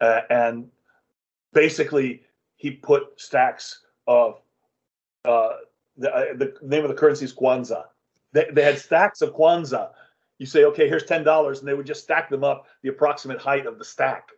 [0.00, 0.68] uh, and
[1.52, 2.22] basically
[2.56, 4.40] he put stacks of
[5.26, 5.56] uh,
[5.98, 7.84] the uh, the name of the currency is Kwanzaa.
[8.32, 9.90] They they had stacks of Kwanzaa.
[10.38, 13.40] You say, okay, here's ten dollars, and they would just stack them up the approximate
[13.40, 14.30] height of the stack.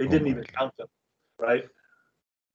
[0.00, 0.52] They didn't oh even God.
[0.58, 0.88] count them,
[1.38, 1.68] right?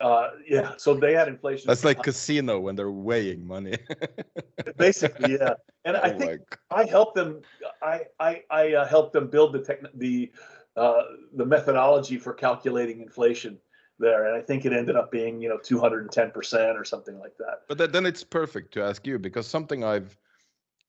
[0.01, 1.67] Uh, yeah, so they had inflation.
[1.67, 3.77] That's like casino when they're weighing money.
[4.77, 5.53] Basically, yeah.
[5.85, 6.41] And oh I think
[6.71, 7.41] I helped them.
[7.83, 10.31] I I, I uh, helped them build the tech, the
[10.75, 11.03] uh,
[11.35, 13.59] the methodology for calculating inflation
[13.99, 17.37] there, and I think it ended up being you know 210 percent or something like
[17.37, 17.61] that.
[17.67, 20.17] But that, then it's perfect to ask you because something I've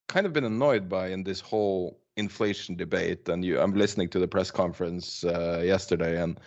[0.09, 4.19] kind of been annoyed by in this whole inflation debate, and you, I'm listening to
[4.19, 6.41] the press conference uh, yesterday, and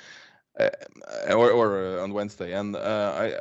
[0.59, 0.69] uh,
[1.29, 3.39] or or uh, on Wednesday, and uh, I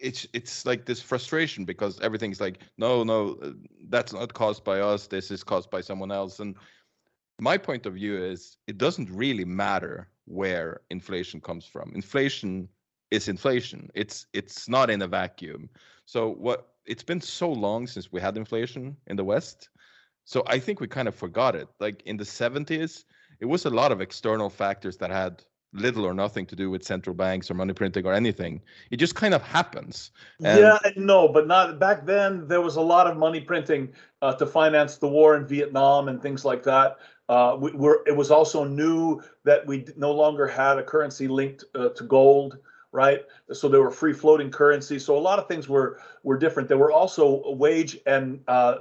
[0.00, 3.54] it's it's like this frustration because everything's like no no
[3.88, 6.40] that's not caused by us this is caused by someone else.
[6.40, 6.56] And
[7.40, 11.92] my point of view is it doesn't really matter where inflation comes from.
[11.94, 12.68] Inflation
[13.10, 13.90] is inflation.
[13.94, 15.68] It's it's not in a vacuum.
[16.06, 19.70] So what it's been so long since we had inflation in the west
[20.24, 23.04] so i think we kind of forgot it like in the 70s
[23.40, 25.42] it was a lot of external factors that had
[25.74, 28.62] little or nothing to do with central banks or money printing or anything.
[28.90, 30.12] It just kind of happens.
[30.42, 32.46] And yeah, no, but not back then.
[32.48, 33.92] There was a lot of money printing
[34.22, 36.98] uh, to finance the war in Vietnam and things like that.
[37.28, 38.02] Uh, we were.
[38.06, 42.58] It was also new that we no longer had a currency linked uh, to gold,
[42.92, 43.22] right?
[43.52, 45.04] So there were free floating currencies.
[45.04, 46.68] So a lot of things were were different.
[46.68, 48.76] There were also wage and uh,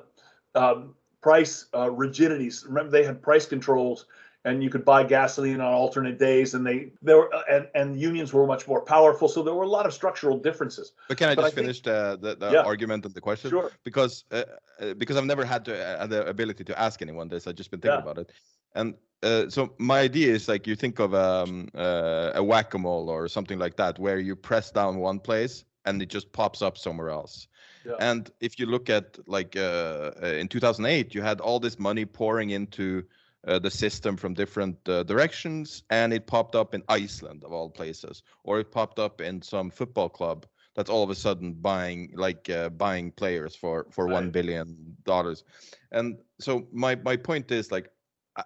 [0.55, 0.93] um,
[1.23, 2.65] price uh, rigidities.
[2.67, 4.05] Remember, they had price controls
[4.45, 8.33] and you could buy gasoline on alternate days and they there were and, and unions
[8.33, 11.35] were much more powerful so there were a lot of structural differences but can i
[11.35, 12.71] just I finish think, the, the, the yeah.
[12.71, 13.71] argument and the question sure.
[13.85, 14.43] because uh,
[14.81, 17.71] uh, because i've never had to, uh, the ability to ask anyone this i've just
[17.71, 18.11] been thinking yeah.
[18.11, 18.31] about it
[18.75, 23.29] and uh, so my idea is like you think of um, uh, a whack-a-mole or
[23.29, 27.09] something like that where you press down one place and it just pops up somewhere
[27.09, 27.47] else.
[27.85, 27.99] Yeah.
[27.99, 32.05] And if you look at like uh, uh, in 2008, you had all this money
[32.05, 33.03] pouring into
[33.47, 37.69] uh, the system from different uh, directions, and it popped up in Iceland of all
[37.69, 40.45] places, or it popped up in some football club
[40.75, 44.09] that's all of a sudden buying like uh, buying players for for Right.
[44.09, 45.43] one billion dollars.
[45.91, 47.89] And so my my point is like
[48.37, 48.43] I,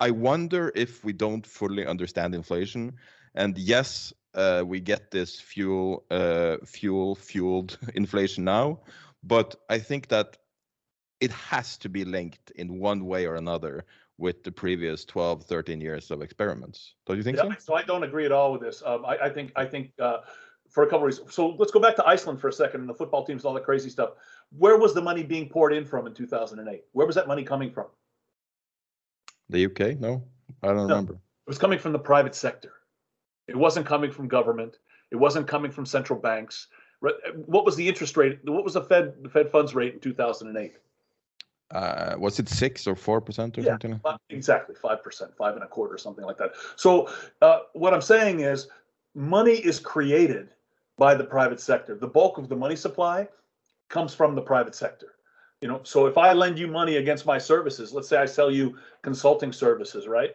[0.00, 2.94] I wonder if we don't fully understand inflation,
[3.34, 8.80] and yes, uh, we get this fuel uh, fuel fueled inflation now,
[9.22, 10.38] but I think that
[11.20, 13.84] it has to be linked in one way or another
[14.18, 17.82] with the previous 12 13 years of experiments don't you think Yeah, so so I
[17.82, 18.82] don't agree at all with this.
[18.84, 20.18] Um, I, I think I think uh,
[20.68, 21.34] for a couple of reasons.
[21.34, 23.54] So let's go back to Iceland for a second and the football teams and all
[23.54, 24.10] that crazy stuff.
[24.56, 26.84] Where was the money being poured in from in 2008?
[26.92, 27.86] Where was that money coming from?
[29.48, 30.22] the uk no
[30.62, 30.82] i don't No.
[30.82, 32.72] remember It was coming from the private sector.
[33.52, 34.78] It wasn't coming from government.
[35.10, 36.68] It wasn't coming from central banks.
[37.46, 38.38] What was the interest rate?
[38.44, 40.72] What was the Fed the Fed funds rate in 2008?
[41.72, 45.54] uh, was it six or four percent or Yeah, something Fi- Exactly, five percent, five
[45.54, 46.52] and a quarter, something like that.
[46.76, 47.10] So
[47.42, 48.68] uh, what I'm saying is,
[49.14, 50.48] money is created
[50.96, 51.94] by the private sector.
[51.94, 53.28] The bulk of the money supply
[53.88, 55.14] comes from the private sector.
[55.60, 58.50] You know, so if I lend you money against my services, let's say I sell
[58.50, 60.34] you consulting services, right?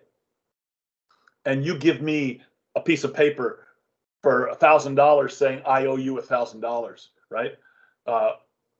[1.45, 2.41] And you give me
[2.77, 3.65] a piece of paper
[4.23, 7.53] for a thousand dollars saying I owe you a thousand dollars, right?
[8.05, 8.33] Uh,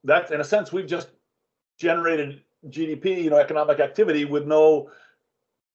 [0.03, 1.09] that, in a sense, we've just
[1.77, 4.89] generated GDP, you know, economic activity with no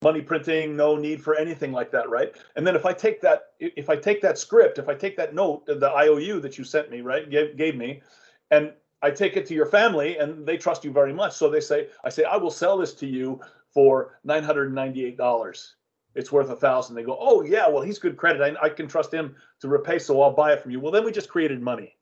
[0.02, 2.34] money printing, no need for anything like that, right?
[2.56, 5.34] And then if I take that, if I take that script, if I take that
[5.34, 8.02] note, the IOU that you sent me, right, gave, gave me,
[8.50, 8.72] and
[9.02, 11.88] I take it to your family, and they trust you very much, so they say,
[12.04, 13.40] I say, I will sell this to you
[13.72, 15.76] for nine hundred ninety-eight dollars.
[16.14, 16.94] It's worth a thousand.
[16.94, 18.42] They go, oh yeah, well he's good credit.
[18.42, 20.80] I, I can trust him to repay, so I'll buy it from you.
[20.80, 21.96] Well, then we just created money,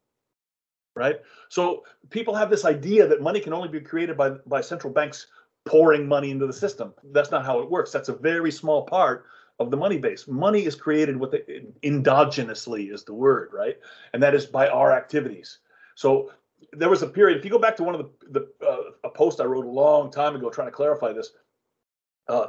[0.97, 1.21] right?
[1.49, 5.27] So people have this idea that money can only be created by by central banks
[5.65, 6.95] pouring money into the system.
[7.13, 7.93] That's not how it works.
[7.93, 9.27] That's a very small part
[9.59, 10.27] of the money base.
[10.27, 13.77] Money is created with it endogenously is the word, right?
[14.13, 15.59] And that is by our activities.
[15.95, 16.33] So
[16.73, 17.39] there was a period.
[17.39, 19.71] If you go back to one of the the uh, a post I wrote a
[19.71, 21.33] long time ago trying to clarify this,
[22.29, 22.49] uh,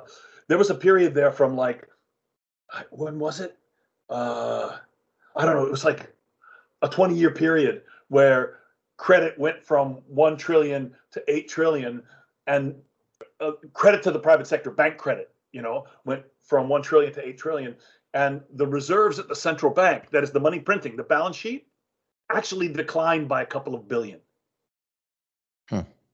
[0.51, 1.87] there was a period there from like
[2.89, 3.57] when was it?
[4.09, 4.75] Uh,
[5.33, 5.65] I don't know.
[5.65, 6.13] It was like
[6.81, 8.57] a 20 year period where
[8.97, 12.03] credit went from 1 trillion to 8 trillion
[12.47, 12.75] and
[13.39, 17.25] uh, credit to the private sector bank credit you know went from 1 trillion to
[17.25, 17.75] 8 trillion
[18.13, 21.65] and the reserves at the central bank that is the money printing the balance sheet
[22.29, 24.19] actually declined by a couple of billion.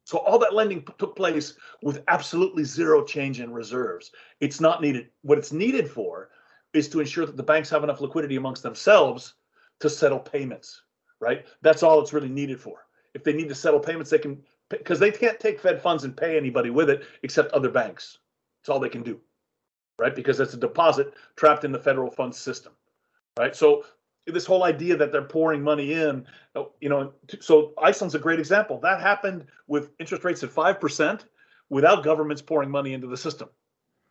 [0.07, 4.11] So all that lending p- took place with absolutely zero change in reserves.
[4.39, 5.09] It's not needed.
[5.23, 6.29] What it's needed for
[6.71, 9.33] is to ensure that the banks have enough liquidity amongst themselves
[9.81, 10.81] to settle payments
[11.19, 11.45] right?
[11.61, 12.85] That's all it's really needed for.
[13.13, 16.15] If they need to settle payments they can because they can't take fed funds and
[16.15, 18.19] pay anybody with it except other banks.
[18.61, 19.19] That's all they can do
[19.99, 20.15] right?
[20.15, 22.71] Because it's a deposit trapped in the federal funds system
[23.37, 23.53] right?
[23.53, 23.83] So
[24.27, 26.25] this whole idea that they're pouring money in
[26.55, 28.79] uh, you know so iceland's a great example.
[28.79, 31.25] That happened with interest rates at 5%
[31.69, 33.49] without governments pouring money into the system.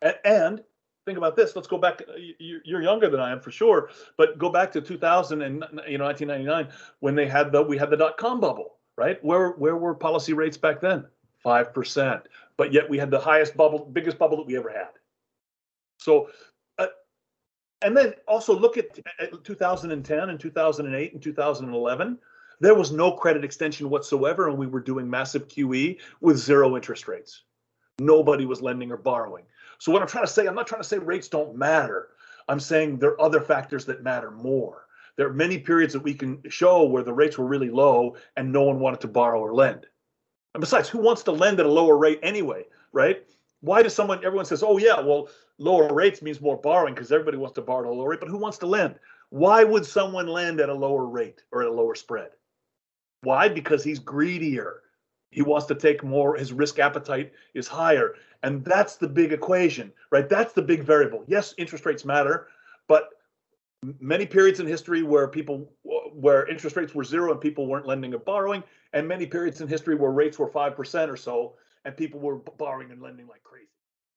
[0.01, 0.63] And
[1.05, 3.89] think about this let's go back uh, you- you're younger than i am for sure
[4.17, 6.67] but go back to 2000 and you know 1999
[6.99, 9.23] when they had the we had the dot com bubble right?
[9.23, 11.05] Where where were policy rates back then?
[11.45, 12.23] 5%
[12.57, 14.89] but yet we had the highest bubble biggest bubble that we ever had.
[15.99, 16.29] So
[17.81, 22.17] and then also look at, at 2010 and 2008 and 2011
[22.59, 27.07] there was no credit extension whatsoever and we were doing massive qe with zero interest
[27.07, 27.43] rates.
[27.99, 29.45] Nobody was lending or borrowing.
[29.77, 32.09] So what i'm trying to say i'm not trying to say rates don't matter.
[32.49, 34.85] I'm saying there are other factors that matter more.
[35.17, 38.51] There are many periods that we can show where the rates were really low and
[38.51, 39.85] no one wanted to borrow or lend.
[40.53, 43.23] And besides who wants to lend at a lower rate anyway right?
[43.61, 45.29] Why does someone everyone says oh yeah well
[45.59, 48.29] lower rates means more borrowing because everybody wants to borrow at a lower rate but
[48.29, 48.95] who wants to lend?
[49.29, 52.29] Why would someone lend at a lower rate or at a lower spread?
[53.21, 53.49] Why?
[53.49, 54.83] Because he's greedier.
[55.31, 58.15] He wants to take more his risk appetite is higher.
[58.43, 60.29] And that's the big equation right?
[60.29, 61.23] That's the big variable.
[61.27, 62.47] Yes interest rates matter
[62.87, 63.09] but
[63.99, 65.71] many periods in history where people
[66.13, 68.63] where interest rates were zero and people weren't lending or borrowing
[68.93, 71.55] and many periods in history where rates were 5% or so
[71.85, 73.67] and people were borrowing and lending like crazy